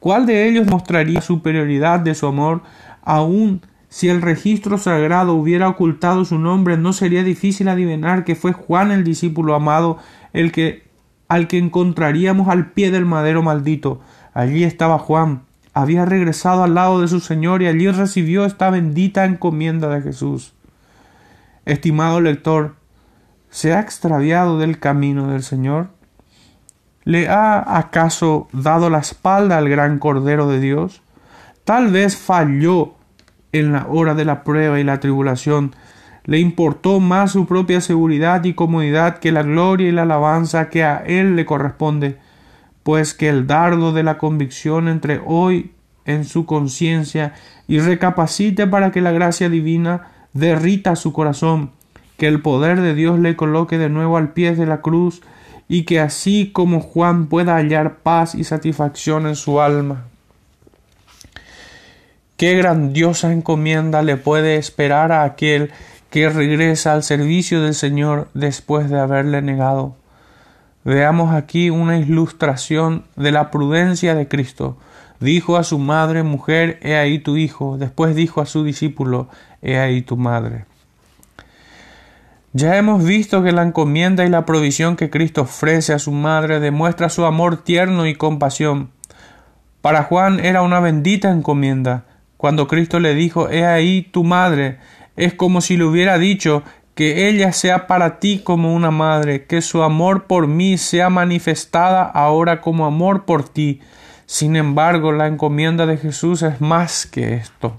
¿Cuál 0.00 0.26
de 0.26 0.48
ellos 0.48 0.66
mostraría 0.66 1.20
superioridad 1.20 2.00
de 2.00 2.14
su 2.14 2.26
amor? 2.26 2.62
Aún 3.02 3.62
si 3.88 4.08
el 4.08 4.20
registro 4.20 4.76
sagrado 4.76 5.34
hubiera 5.34 5.68
ocultado 5.68 6.24
su 6.24 6.38
nombre, 6.38 6.76
no 6.76 6.92
sería 6.92 7.22
difícil 7.22 7.68
adivinar 7.68 8.24
que 8.24 8.34
fue 8.34 8.52
Juan 8.52 8.90
el 8.90 9.02
discípulo 9.02 9.54
amado 9.54 9.98
el 10.32 10.52
que 10.52 10.86
al 11.26 11.46
que 11.46 11.58
encontraríamos 11.58 12.48
al 12.48 12.70
pie 12.72 12.90
del 12.90 13.04
madero 13.04 13.42
maldito. 13.42 14.00
Allí 14.34 14.64
estaba 14.64 14.98
Juan, 14.98 15.42
había 15.74 16.04
regresado 16.04 16.64
al 16.64 16.74
lado 16.74 17.00
de 17.00 17.08
su 17.08 17.20
Señor 17.20 17.62
y 17.62 17.66
allí 17.66 17.88
recibió 17.90 18.44
esta 18.44 18.70
bendita 18.70 19.24
encomienda 19.24 19.88
de 19.88 20.02
Jesús. 20.02 20.54
Estimado 21.66 22.20
lector, 22.20 22.76
¿Se 23.50 23.72
ha 23.72 23.80
extraviado 23.80 24.58
del 24.58 24.78
camino 24.78 25.28
del 25.28 25.42
Señor? 25.42 25.88
¿Le 27.04 27.28
ha 27.28 27.78
acaso 27.78 28.48
dado 28.52 28.90
la 28.90 28.98
espalda 28.98 29.56
al 29.56 29.68
gran 29.68 29.98
Cordero 29.98 30.48
de 30.48 30.60
Dios? 30.60 31.02
Tal 31.64 31.90
vez 31.90 32.16
falló 32.16 32.94
en 33.52 33.72
la 33.72 33.86
hora 33.88 34.14
de 34.14 34.24
la 34.24 34.44
prueba 34.44 34.78
y 34.78 34.84
la 34.84 35.00
tribulación. 35.00 35.74
Le 36.24 36.38
importó 36.38 37.00
más 37.00 37.32
su 37.32 37.46
propia 37.46 37.80
seguridad 37.80 38.44
y 38.44 38.52
comodidad 38.52 39.18
que 39.18 39.32
la 39.32 39.42
gloria 39.42 39.88
y 39.88 39.92
la 39.92 40.02
alabanza 40.02 40.68
que 40.68 40.84
a 40.84 40.98
él 40.98 41.36
le 41.36 41.46
corresponde, 41.46 42.18
pues 42.82 43.14
que 43.14 43.30
el 43.30 43.46
dardo 43.46 43.92
de 43.92 44.02
la 44.02 44.18
convicción 44.18 44.88
entre 44.88 45.22
hoy 45.24 45.72
en 46.04 46.24
su 46.24 46.44
conciencia 46.44 47.34
y 47.66 47.80
recapacite 47.80 48.66
para 48.66 48.90
que 48.90 49.00
la 49.00 49.12
gracia 49.12 49.48
divina 49.48 50.08
derrita 50.32 50.96
su 50.96 51.12
corazón, 51.12 51.72
que 52.18 52.26
el 52.26 52.42
poder 52.42 52.82
de 52.82 52.94
Dios 52.94 53.18
le 53.18 53.36
coloque 53.36 53.78
de 53.78 53.88
nuevo 53.88 54.18
al 54.18 54.32
pie 54.32 54.54
de 54.54 54.66
la 54.66 54.82
cruz 54.82 55.22
y 55.68 55.84
que 55.84 56.00
así 56.00 56.50
como 56.52 56.80
Juan 56.80 57.28
pueda 57.28 57.54
hallar 57.54 57.98
paz 57.98 58.34
y 58.34 58.44
satisfacción 58.44 59.26
en 59.26 59.36
su 59.36 59.60
alma. 59.60 60.04
Qué 62.36 62.54
grandiosa 62.56 63.32
encomienda 63.32 64.02
le 64.02 64.16
puede 64.16 64.56
esperar 64.56 65.12
a 65.12 65.22
aquel 65.22 65.70
que 66.10 66.28
regresa 66.28 66.92
al 66.92 67.02
servicio 67.02 67.62
del 67.62 67.74
Señor 67.74 68.28
después 68.34 68.90
de 68.90 68.98
haberle 68.98 69.40
negado. 69.40 69.94
Veamos 70.84 71.34
aquí 71.34 71.70
una 71.70 71.98
ilustración 71.98 73.04
de 73.14 73.30
la 73.30 73.50
prudencia 73.50 74.14
de 74.14 74.26
Cristo. 74.26 74.76
Dijo 75.20 75.56
a 75.56 75.64
su 75.64 75.78
madre, 75.78 76.22
mujer, 76.22 76.78
he 76.82 76.96
ahí 76.96 77.18
tu 77.18 77.36
hijo. 77.36 77.76
Después 77.78 78.14
dijo 78.14 78.40
a 78.40 78.46
su 78.46 78.64
discípulo, 78.64 79.28
he 79.60 79.78
ahí 79.78 80.02
tu 80.02 80.16
madre. 80.16 80.64
Ya 82.54 82.78
hemos 82.78 83.04
visto 83.04 83.42
que 83.42 83.52
la 83.52 83.62
encomienda 83.62 84.24
y 84.24 84.30
la 84.30 84.46
provisión 84.46 84.96
que 84.96 85.10
Cristo 85.10 85.42
ofrece 85.42 85.92
a 85.92 85.98
su 85.98 86.12
madre 86.12 86.60
demuestra 86.60 87.10
su 87.10 87.26
amor 87.26 87.62
tierno 87.62 88.06
y 88.06 88.14
compasión. 88.14 88.90
Para 89.82 90.04
Juan 90.04 90.40
era 90.40 90.62
una 90.62 90.80
bendita 90.80 91.30
encomienda. 91.30 92.04
Cuando 92.38 92.66
Cristo 92.66 93.00
le 93.00 93.14
dijo, 93.14 93.50
He 93.50 93.66
ahí 93.66 94.02
tu 94.02 94.24
madre, 94.24 94.78
es 95.16 95.34
como 95.34 95.60
si 95.60 95.76
le 95.76 95.84
hubiera 95.84 96.16
dicho 96.16 96.62
que 96.94 97.28
ella 97.28 97.52
sea 97.52 97.86
para 97.86 98.18
ti 98.18 98.40
como 98.42 98.74
una 98.74 98.90
madre, 98.90 99.44
que 99.44 99.60
su 99.60 99.82
amor 99.82 100.24
por 100.24 100.46
mí 100.46 100.78
sea 100.78 101.10
manifestada 101.10 102.02
ahora 102.02 102.62
como 102.62 102.86
amor 102.86 103.24
por 103.24 103.46
ti. 103.46 103.80
Sin 104.24 104.56
embargo, 104.56 105.12
la 105.12 105.26
encomienda 105.26 105.84
de 105.84 105.98
Jesús 105.98 106.42
es 106.42 106.60
más 106.60 107.06
que 107.06 107.34
esto. 107.34 107.78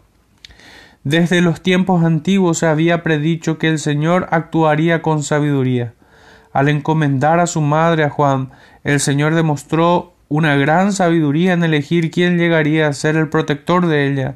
Desde 1.03 1.41
los 1.41 1.62
tiempos 1.62 2.03
antiguos 2.03 2.57
se 2.57 2.67
había 2.67 3.03
predicho 3.03 3.57
que 3.57 3.69
el 3.69 3.79
Señor 3.79 4.27
actuaría 4.31 5.01
con 5.01 5.23
sabiduría. 5.23 5.93
Al 6.51 6.67
encomendar 6.67 7.39
a 7.39 7.47
su 7.47 7.62
madre 7.62 8.03
a 8.03 8.09
Juan, 8.09 8.51
el 8.83 8.99
Señor 8.99 9.33
demostró 9.33 10.13
una 10.27 10.55
gran 10.55 10.91
sabiduría 10.91 11.53
en 11.53 11.63
elegir 11.63 12.12
quién 12.12 12.38
llegaría 12.38 12.88
a 12.88 12.93
ser 12.93 13.15
el 13.15 13.29
protector 13.29 13.88
de 13.88 14.12
ella. 14.12 14.35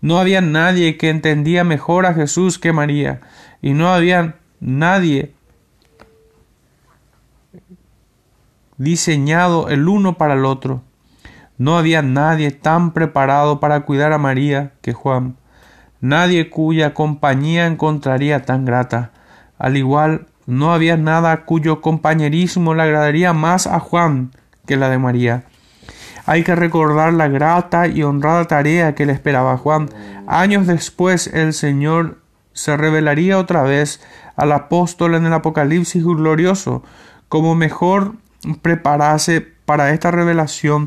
No 0.00 0.18
había 0.18 0.40
nadie 0.40 0.96
que 0.96 1.10
entendía 1.10 1.64
mejor 1.64 2.06
a 2.06 2.14
Jesús 2.14 2.58
que 2.58 2.72
María, 2.72 3.20
y 3.60 3.72
no 3.72 3.92
había 3.92 4.36
nadie 4.60 5.32
diseñado 8.76 9.68
el 9.68 9.88
uno 9.88 10.16
para 10.16 10.34
el 10.34 10.44
otro. 10.44 10.82
No 11.58 11.76
había 11.76 12.02
nadie 12.02 12.50
tan 12.52 12.92
preparado 12.92 13.58
para 13.58 13.80
cuidar 13.80 14.12
a 14.12 14.18
María 14.18 14.72
que 14.80 14.92
Juan 14.92 15.36
nadie 16.04 16.50
cuya 16.50 16.92
compañía 16.92 17.66
encontraría 17.66 18.42
tan 18.42 18.66
grata. 18.66 19.10
Al 19.58 19.78
igual, 19.78 20.26
no 20.44 20.74
había 20.74 20.98
nada 20.98 21.46
cuyo 21.46 21.80
compañerismo 21.80 22.74
le 22.74 22.82
agradaría 22.82 23.32
más 23.32 23.66
a 23.66 23.80
Juan 23.80 24.30
que 24.66 24.76
la 24.76 24.90
de 24.90 24.98
María. 24.98 25.44
Hay 26.26 26.44
que 26.44 26.54
recordar 26.54 27.14
la 27.14 27.28
grata 27.28 27.86
y 27.86 28.02
honrada 28.02 28.44
tarea 28.44 28.94
que 28.94 29.06
le 29.06 29.14
esperaba 29.14 29.56
Juan. 29.56 29.88
Años 30.26 30.66
después 30.66 31.26
el 31.28 31.54
Señor 31.54 32.18
se 32.52 32.76
revelaría 32.76 33.38
otra 33.38 33.62
vez 33.62 34.02
al 34.36 34.52
apóstol 34.52 35.14
en 35.14 35.24
el 35.24 35.32
Apocalipsis 35.32 36.04
glorioso, 36.04 36.82
como 37.30 37.54
mejor 37.54 38.12
preparase 38.60 39.40
para 39.40 39.90
esta 39.94 40.10
revelación 40.10 40.84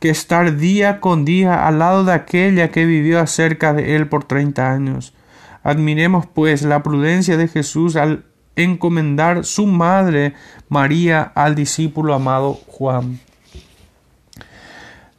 que 0.00 0.10
estar 0.10 0.56
día 0.56 1.00
con 1.00 1.24
día 1.24 1.66
al 1.66 1.80
lado 1.80 2.04
de 2.04 2.12
aquella 2.12 2.70
que 2.70 2.86
vivió 2.86 3.20
acerca 3.20 3.72
de 3.72 3.96
él 3.96 4.08
por 4.08 4.24
treinta 4.24 4.72
años. 4.72 5.14
Admiremos 5.62 6.26
pues 6.26 6.62
la 6.62 6.82
prudencia 6.82 7.36
de 7.36 7.48
Jesús 7.48 7.96
al 7.96 8.24
encomendar 8.56 9.44
su 9.44 9.66
madre 9.66 10.34
María 10.68 11.22
al 11.34 11.54
discípulo 11.54 12.14
amado 12.14 12.54
Juan. 12.66 13.20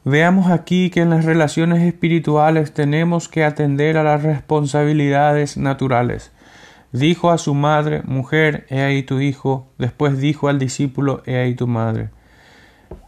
Veamos 0.04 0.50
aquí 0.50 0.88
que 0.88 1.02
en 1.02 1.10
las 1.10 1.26
relaciones 1.26 1.82
espirituales 1.82 2.72
tenemos 2.72 3.28
que 3.28 3.44
atender 3.44 3.98
a 3.98 4.02
las 4.02 4.22
responsabilidades 4.22 5.58
naturales. 5.58 6.32
Dijo 6.92 7.30
a 7.30 7.38
su 7.38 7.54
madre, 7.54 8.02
mujer, 8.04 8.66
he 8.70 8.80
ahí 8.80 9.02
tu 9.02 9.20
hijo, 9.20 9.68
después 9.78 10.18
dijo 10.18 10.48
al 10.48 10.58
discípulo, 10.58 11.22
he 11.26 11.36
ahí 11.36 11.54
tu 11.54 11.66
madre. 11.66 12.08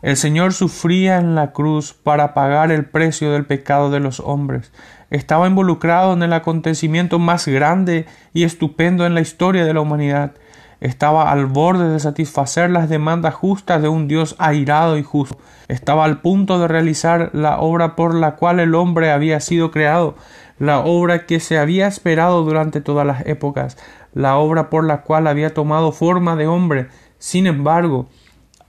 El 0.03 0.17
Señor 0.17 0.53
sufría 0.53 1.19
en 1.19 1.35
la 1.35 1.53
cruz 1.53 1.93
para 1.93 2.35
pagar 2.35 2.73
el 2.73 2.85
precio 2.85 3.31
del 3.33 3.47
pecado 3.47 3.91
de 3.91 4.01
los 4.01 4.19
hombres. 4.21 4.73
Estaba 5.11 5.47
involucrado 5.47 6.13
en 6.15 6.23
el 6.23 6.33
acontecimiento 6.33 7.19
más 7.19 7.47
grande 7.47 8.07
y 8.33 8.43
estupendo 8.43 9.07
en 9.07 9.15
la 9.15 9.21
historia 9.21 9.65
de 9.65 9.75
la 9.75 9.81
humanidad. 9.81 10.33
Estaba 10.81 11.31
al 11.31 11.47
borde 11.47 11.89
de 11.89 12.01
satisfacer 12.01 12.69
las 12.69 12.89
demandas 12.89 13.35
justas 13.35 13.81
de 13.81 13.87
un 13.89 14.09
Dios 14.09 14.35
airado 14.41 14.99
y 14.99 15.05
justo. 15.05 15.39
Estaba 15.69 16.05
al 16.05 16.21
punto 16.21 16.59
de 16.59 16.67
realizar 16.67 17.31
la 17.33 17.61
obra 17.61 17.95
por 17.95 18.17
la 18.17 18.35
cual 18.35 18.59
el 18.59 18.75
hombre 18.75 19.13
había 19.13 19.39
sido 19.39 19.71
creado, 19.71 20.17
la 20.59 20.81
obra 20.81 21.27
que 21.27 21.39
se 21.39 21.59
había 21.59 21.87
esperado 21.87 22.43
durante 22.43 22.81
todas 22.81 23.07
las 23.07 23.25
épocas, 23.27 23.79
la 24.13 24.37
obra 24.39 24.71
por 24.71 24.85
la 24.85 25.03
cual 25.03 25.29
había 25.29 25.55
tomado 25.55 25.93
forma 25.93 26.35
de 26.35 26.49
hombre. 26.49 26.89
Sin 27.19 27.47
embargo, 27.47 28.09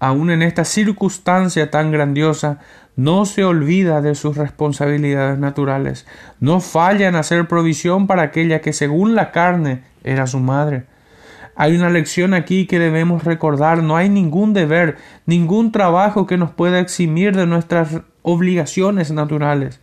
aun 0.04 0.32
en 0.32 0.42
esta 0.42 0.66
circunstancia 0.66 1.72
tan 1.72 1.94
grandiosa, 1.94 2.60
no 2.98 3.26
se 3.26 3.46
olvida 3.46 4.02
de 4.02 4.16
sus 4.16 4.36
responsabilidades 4.36 5.40
naturales, 5.40 6.06
no 6.42 6.60
falla 6.60 7.08
en 7.08 7.16
hacer 7.16 7.48
provisión 7.48 8.06
para 8.06 8.24
aquella 8.24 8.60
que 8.60 8.74
según 8.74 9.16
la 9.16 9.32
carne 9.32 9.84
era 10.04 10.28
su 10.28 10.42
madre. 10.42 10.88
Hay 11.56 11.74
una 11.74 11.90
lección 11.90 12.34
aquí 12.34 12.68
que 12.68 12.80
debemos 12.80 13.24
recordar, 13.24 13.82
no 13.82 13.96
hay 13.96 14.10
ningún 14.10 14.52
deber, 14.52 14.98
ningún 15.26 15.72
trabajo 15.72 16.28
que 16.28 16.36
nos 16.36 16.52
pueda 16.52 16.82
eximir 16.82 17.34
de 17.34 17.48
nuestras 17.48 18.02
obligaciones 18.24 19.10
naturales, 19.10 19.80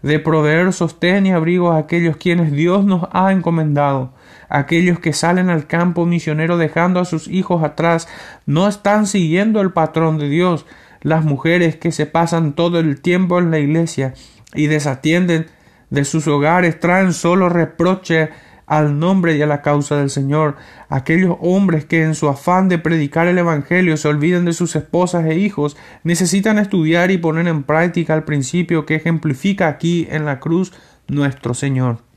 de 0.00 0.18
proveer 0.18 0.72
sostén 0.72 1.26
y 1.26 1.32
abrigo 1.32 1.72
a 1.72 1.78
aquellos 1.78 2.16
quienes 2.16 2.52
Dios 2.52 2.86
nos 2.86 3.06
ha 3.12 3.32
encomendado 3.32 4.14
aquellos 4.48 4.98
que 4.98 5.12
salen 5.12 5.50
al 5.50 5.66
campo 5.66 6.06
misionero 6.06 6.56
dejando 6.56 7.00
a 7.00 7.04
sus 7.04 7.28
hijos 7.28 7.62
atrás, 7.62 8.08
no 8.46 8.68
están 8.68 9.06
siguiendo 9.06 9.60
el 9.60 9.72
patrón 9.72 10.18
de 10.18 10.28
Dios. 10.28 10.66
Las 11.00 11.24
mujeres 11.24 11.76
que 11.76 11.92
se 11.92 12.06
pasan 12.06 12.54
todo 12.54 12.78
el 12.80 13.00
tiempo 13.00 13.38
en 13.38 13.50
la 13.50 13.58
iglesia 13.58 14.14
y 14.54 14.66
desatienden 14.66 15.46
de 15.90 16.04
sus 16.04 16.26
hogares 16.26 16.80
traen 16.80 17.12
solo 17.12 17.48
reproche 17.48 18.30
al 18.66 18.98
nombre 18.98 19.36
y 19.36 19.42
a 19.42 19.46
la 19.46 19.62
causa 19.62 19.96
del 19.96 20.10
Señor. 20.10 20.56
Aquellos 20.88 21.36
hombres 21.40 21.86
que 21.86 22.02
en 22.02 22.14
su 22.14 22.28
afán 22.28 22.68
de 22.68 22.78
predicar 22.78 23.26
el 23.26 23.38
Evangelio 23.38 23.96
se 23.96 24.08
olvidan 24.08 24.44
de 24.44 24.52
sus 24.52 24.76
esposas 24.76 25.24
e 25.24 25.36
hijos, 25.36 25.76
necesitan 26.04 26.58
estudiar 26.58 27.10
y 27.10 27.18
poner 27.18 27.48
en 27.48 27.62
práctica 27.62 28.14
el 28.14 28.24
principio 28.24 28.84
que 28.84 28.96
ejemplifica 28.96 29.68
aquí 29.68 30.06
en 30.10 30.26
la 30.26 30.38
cruz 30.38 30.72
nuestro 31.08 31.54
Señor. 31.54 32.07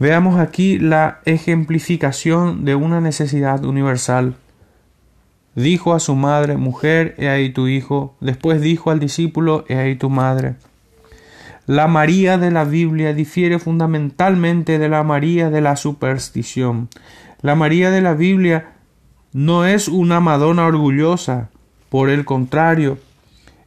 Veamos 0.00 0.40
aquí 0.40 0.78
la 0.78 1.20
ejemplificación 1.26 2.64
de 2.64 2.74
una 2.74 3.02
necesidad 3.02 3.66
universal. 3.66 4.34
Dijo 5.54 5.92
a 5.92 6.00
su 6.00 6.16
madre, 6.16 6.56
mujer, 6.56 7.14
he 7.18 7.28
ahí 7.28 7.50
tu 7.50 7.68
hijo. 7.68 8.16
Después 8.18 8.62
dijo 8.62 8.90
al 8.90 8.98
discípulo, 8.98 9.66
he 9.68 9.76
ahí 9.76 9.96
tu 9.96 10.08
madre. 10.08 10.54
La 11.66 11.86
María 11.86 12.38
de 12.38 12.50
la 12.50 12.64
Biblia 12.64 13.12
difiere 13.12 13.58
fundamentalmente 13.58 14.78
de 14.78 14.88
la 14.88 15.02
María 15.02 15.50
de 15.50 15.60
la 15.60 15.76
superstición. 15.76 16.88
La 17.42 17.54
María 17.54 17.90
de 17.90 18.00
la 18.00 18.14
Biblia 18.14 18.72
no 19.34 19.66
es 19.66 19.86
una 19.86 20.18
Madonna 20.18 20.64
orgullosa, 20.64 21.50
por 21.90 22.08
el 22.08 22.24
contrario, 22.24 22.96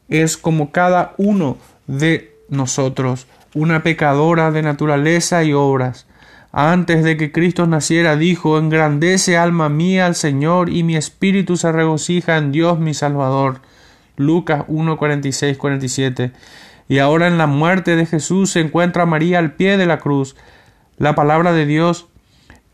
es 0.10 0.36
como 0.38 0.72
cada 0.72 1.14
uno 1.18 1.58
de 1.86 2.36
nosotros, 2.50 3.28
una 3.54 3.84
pecadora 3.84 4.50
de 4.50 4.64
naturaleza 4.64 5.44
y 5.44 5.54
obras, 5.54 6.08
antes 6.56 7.04
de 7.04 7.18
que 7.18 7.32
Cristo 7.32 7.66
naciera, 7.66 8.16
dijo, 8.16 8.60
Engrandece 8.60 9.38
alma 9.38 9.70
mía 9.70 10.06
al 10.06 10.14
Señor, 10.14 10.70
y 10.70 10.84
mi 10.84 10.96
espíritu 10.96 11.58
se 11.58 11.72
regocija 11.72 12.38
en 12.38 12.52
Dios 12.52 12.80
mi 12.80 12.94
Salvador. 12.94 13.60
Lucas 14.18 14.64
1, 14.68 14.98
46, 14.98 15.58
47. 15.58 16.32
Y 16.88 17.00
ahora 17.00 17.28
en 17.28 17.40
la 17.40 17.48
muerte 17.48 17.96
de 17.96 18.06
Jesús 18.06 18.52
se 18.52 18.60
encuentra 18.60 19.08
María 19.08 19.40
al 19.40 19.54
pie 19.54 19.78
de 19.78 19.88
la 19.88 19.98
cruz. 19.98 20.36
La 21.00 21.16
palabra 21.16 21.54
de 21.54 21.66
Dios 21.66 22.08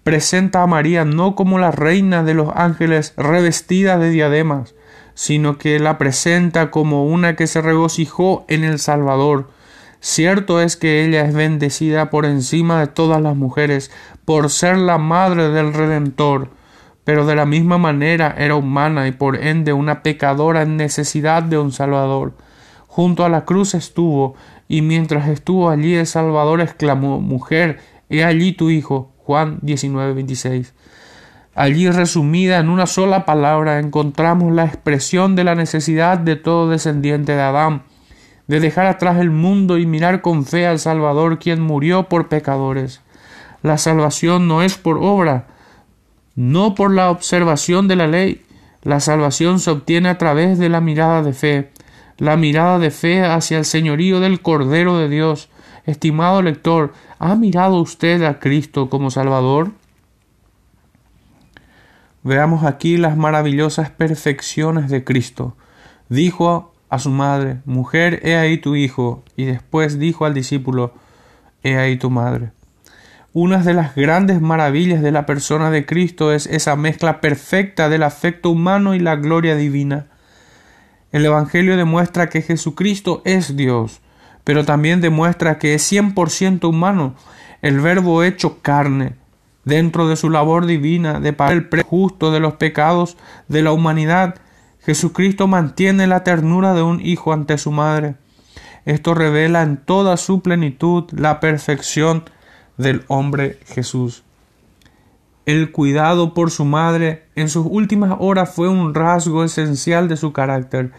presenta 0.03 0.61
a 0.61 0.67
María 0.67 1.05
no 1.05 1.35
como 1.35 1.57
la 1.57 1.71
reina 1.71 2.21
de 2.21 2.33
los 2.33 2.49
ángeles 2.53 3.13
revestida 3.15 3.97
de 3.97 4.09
diademas, 4.09 4.75
sino 5.13 5.57
que 5.57 5.79
la 5.79 5.97
presenta 5.97 6.69
como 6.69 7.05
una 7.05 7.37
que 7.37 7.47
se 7.47 7.61
regocijó 7.61 8.43
en 8.49 8.65
el 8.65 8.79
Salvador, 8.79 9.49
Cierto 10.01 10.61
es 10.61 10.77
que 10.77 11.03
ella 11.03 11.25
es 11.25 11.33
bendecida 11.33 12.09
por 12.09 12.25
encima 12.25 12.79
de 12.79 12.87
todas 12.87 13.21
las 13.21 13.35
mujeres, 13.35 13.91
por 14.23 14.49
ser 14.49 14.77
la 14.77 14.97
madre 14.97 15.49
del 15.49 15.73
Redentor, 15.73 16.51
pero 17.03 17.25
de 17.25 17.35
la 17.35 17.45
misma 17.45 17.77
manera 17.77 18.33
era 18.37 18.55
humana 18.55 19.07
y 19.07 19.11
por 19.11 19.35
ende 19.35 19.73
una 19.73 20.01
pecadora 20.03 20.61
en 20.61 20.77
necesidad 20.77 21.43
de 21.43 21.57
un 21.57 21.71
Salvador. 21.71 22.33
Junto 22.87 23.25
a 23.25 23.29
la 23.29 23.43
cruz 23.43 23.73
estuvo, 23.73 24.35
y 24.67 24.81
mientras 24.81 25.27
estuvo 25.27 25.69
allí 25.69 25.95
el 25.95 26.07
Salvador 26.07 26.61
exclamó 26.61 27.19
Mujer, 27.19 27.79
he 28.09 28.23
allí 28.23 28.53
tu 28.53 28.69
hijo. 28.69 29.11
Juan 29.17 29.59
19:26. 29.61 30.73
Allí 31.55 31.89
resumida 31.89 32.59
en 32.59 32.69
una 32.69 32.87
sola 32.87 33.25
palabra 33.25 33.79
encontramos 33.79 34.53
la 34.53 34.65
expresión 34.65 35.35
de 35.35 35.43
la 35.43 35.55
necesidad 35.55 36.17
de 36.17 36.35
todo 36.35 36.69
descendiente 36.69 37.33
de 37.33 37.41
Adán, 37.41 37.83
de 38.49 38.59
dejar 38.59 38.87
atrás 38.87 39.19
el 39.19 39.29
mundo 39.29 39.77
y 39.77 39.85
mirar 39.85 40.21
con 40.21 40.43
fe 40.43 40.65
al 40.65 40.79
Salvador 40.79 41.37
quien 41.37 41.61
murió 41.61 42.09
por 42.09 42.29
pecadores. 42.29 42.99
La 43.61 43.77
salvación 43.77 44.47
no 44.47 44.63
es 44.63 44.75
por 44.75 44.97
obra, 44.97 45.45
no 46.35 46.73
por 46.73 46.91
la 46.91 47.11
observación 47.11 47.87
de 47.87 47.95
la 47.95 48.07
ley. 48.07 48.43
La 48.81 49.01
salvación 49.01 49.59
se 49.59 49.69
obtiene 49.69 50.09
a 50.09 50.17
través 50.17 50.57
de 50.57 50.67
la 50.67 50.81
mirada 50.81 51.21
de 51.21 51.33
fe, 51.33 51.69
la 52.17 52.37
mirada 52.37 52.79
de 52.79 52.89
fe 52.89 53.23
hacia 53.23 53.59
el 53.59 53.65
señorío 53.65 54.19
del 54.19 54.41
Cordero 54.41 54.97
de 54.97 55.09
Dios. 55.09 55.49
Estimado 55.85 56.41
lector, 56.41 56.93
¿ha 57.19 57.35
mirado 57.35 57.75
usted 57.75 58.23
a 58.23 58.39
Cristo 58.39 58.89
como 58.89 59.11
Salvador? 59.11 59.73
Veamos 62.23 62.63
aquí 62.63 62.97
las 62.97 63.15
maravillosas 63.15 63.91
perfecciones 63.91 64.89
de 64.89 65.03
Cristo. 65.03 65.55
Dijo 66.09 66.73
a 66.89 66.99
su 66.99 67.09
madre, 67.09 67.59
Mujer, 67.65 68.19
he 68.23 68.35
ahí 68.35 68.57
tu 68.57 68.75
hijo, 68.75 69.23
y 69.35 69.45
después 69.45 69.99
dijo 69.99 70.25
al 70.25 70.33
discípulo, 70.33 70.93
He 71.63 71.77
ahí 71.77 71.97
tu 71.97 72.09
madre. 72.09 72.51
Una 73.33 73.59
de 73.59 73.75
las 73.75 73.95
grandes 73.95 74.41
maravillas 74.41 75.01
de 75.01 75.11
la 75.11 75.25
persona 75.27 75.69
de 75.69 75.85
Cristo 75.85 76.33
es 76.33 76.47
esa 76.47 76.75
mezcla 76.75 77.21
perfecta 77.21 77.87
del 77.87 78.01
afecto 78.01 78.49
humano 78.49 78.95
y 78.95 78.99
la 78.99 79.17
gloria 79.17 79.55
divina. 79.55 80.07
El 81.11 81.25
Evangelio 81.25 81.77
demuestra 81.77 82.29
que 82.29 82.41
Jesucristo 82.41 83.21
es 83.25 83.55
Dios, 83.55 84.01
pero 84.43 84.65
también 84.65 84.99
demuestra 84.99 85.59
que 85.59 85.75
es 85.75 85.83
cien 85.83 86.15
por 86.15 86.31
ciento 86.31 86.69
humano, 86.69 87.15
el 87.61 87.79
Verbo 87.81 88.23
hecho 88.23 88.61
carne, 88.61 89.13
dentro 89.63 90.07
de 90.07 90.15
su 90.15 90.31
labor 90.31 90.65
divina 90.65 91.19
de 91.19 91.33
pagar 91.33 91.53
el 91.53 91.69
prejusto 91.69 92.31
de 92.31 92.39
los 92.39 92.53
pecados 92.55 93.15
de 93.47 93.61
la 93.61 93.71
humanidad, 93.71 94.35
Jesucristo 94.89 95.45
mantiene 95.45 96.07
la 96.07 96.23
ternura 96.23 96.73
de 96.73 96.81
un 96.81 96.99
hijo 96.99 97.31
ante 97.31 97.59
su 97.59 97.69
madre. 97.69 98.15
Esto 98.85 99.13
revela 99.13 99.61
en 99.61 99.77
toda 99.77 100.17
su 100.17 100.41
plenitud 100.41 101.03
la 101.11 101.39
perfección 101.39 102.23
del 102.77 103.03
hombre 103.07 103.59
Jesús. 103.67 104.23
El 105.45 105.71
cuidado 105.71 106.33
por 106.33 106.49
su 106.49 106.65
madre 106.65 107.27
en 107.35 107.49
sus 107.49 107.67
últimas 107.69 108.15
horas 108.17 108.51
fue 108.51 108.67
un 108.67 108.95
rasgo 108.95 109.43
esencial 109.43 110.07
de 110.07 110.17
su 110.17 110.33
carácter. 110.33 110.91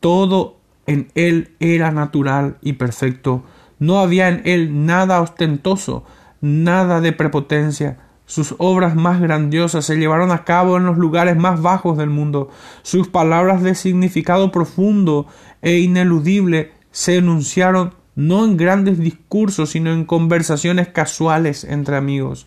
Todo 0.00 0.56
en 0.86 1.12
él 1.14 1.54
era 1.60 1.90
natural 1.90 2.56
y 2.62 2.72
perfecto. 2.72 3.44
No 3.78 4.00
había 4.00 4.28
en 4.28 4.40
él 4.46 4.86
nada 4.86 5.20
ostentoso, 5.20 6.06
nada 6.40 7.02
de 7.02 7.12
prepotencia. 7.12 7.98
Sus 8.30 8.54
obras 8.58 8.94
más 8.94 9.20
grandiosas 9.20 9.84
se 9.84 9.96
llevaron 9.96 10.30
a 10.30 10.44
cabo 10.44 10.76
en 10.76 10.86
los 10.86 10.96
lugares 10.96 11.36
más 11.36 11.60
bajos 11.60 11.98
del 11.98 12.10
mundo. 12.10 12.48
Sus 12.82 13.08
palabras 13.08 13.60
de 13.60 13.74
significado 13.74 14.52
profundo 14.52 15.26
e 15.62 15.78
ineludible 15.80 16.70
se 16.92 17.16
enunciaron 17.16 17.92
no 18.14 18.44
en 18.44 18.56
grandes 18.56 19.00
discursos, 19.00 19.70
sino 19.70 19.92
en 19.92 20.04
conversaciones 20.04 20.86
casuales 20.86 21.64
entre 21.64 21.96
amigos. 21.96 22.46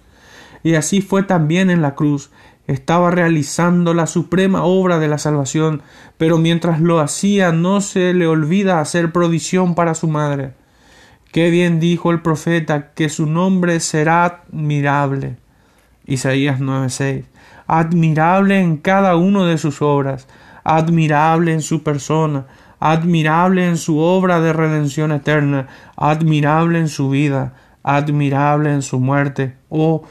Y 0.64 0.76
así 0.76 1.02
fue 1.02 1.22
también 1.22 1.70
en 1.70 1.82
la 1.82 1.96
cruz. 1.96 2.32
Estaba 2.66 3.12
realizando 3.12 3.94
la 3.94 4.08
suprema 4.08 4.64
obra 4.64 5.00
de 5.00 5.10
la 5.10 5.18
salvación, 5.18 5.82
pero 6.18 6.38
mientras 6.38 6.80
lo 6.80 7.02
hacía 7.02 7.52
no 7.52 7.82
se 7.82 8.14
le 8.14 8.26
olvida 8.26 8.80
hacer 8.80 9.12
provisión 9.12 9.76
para 9.76 9.96
su 9.96 10.08
madre. 10.08 10.54
Qué 11.34 11.50
bien 11.50 11.82
dijo 11.82 12.10
el 12.12 12.22
profeta 12.22 12.94
que 12.94 13.10
su 13.10 13.26
nombre 13.26 13.82
será 13.82 14.24
admirable. 14.24 15.43
Isaías 16.06 16.60
9:6. 16.60 17.26
Admirable 17.68 18.60
en 18.60 18.78
cada 18.78 19.16
uno 19.16 19.46
de 19.46 19.58
sus 19.58 19.82
obras, 19.82 20.28
admirable 20.64 21.54
en 21.54 21.62
su 21.62 21.84
persona, 21.84 22.46
admirable 22.80 23.66
en 23.68 23.78
su 23.78 24.00
obra 24.00 24.42
de 24.42 24.52
redención 24.54 25.12
eterna, 25.12 25.68
admirable 25.96 26.80
en 26.80 26.90
su 26.90 27.10
vida, 27.10 27.54
admirable 27.84 28.74
en 28.74 28.82
su 28.82 29.00
muerte. 29.00 29.56
Oh, 29.70 30.04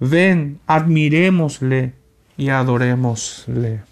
ven, 0.00 0.58
admirémosle 0.66 1.94
y 2.36 2.48
adorémosle. 2.48 3.87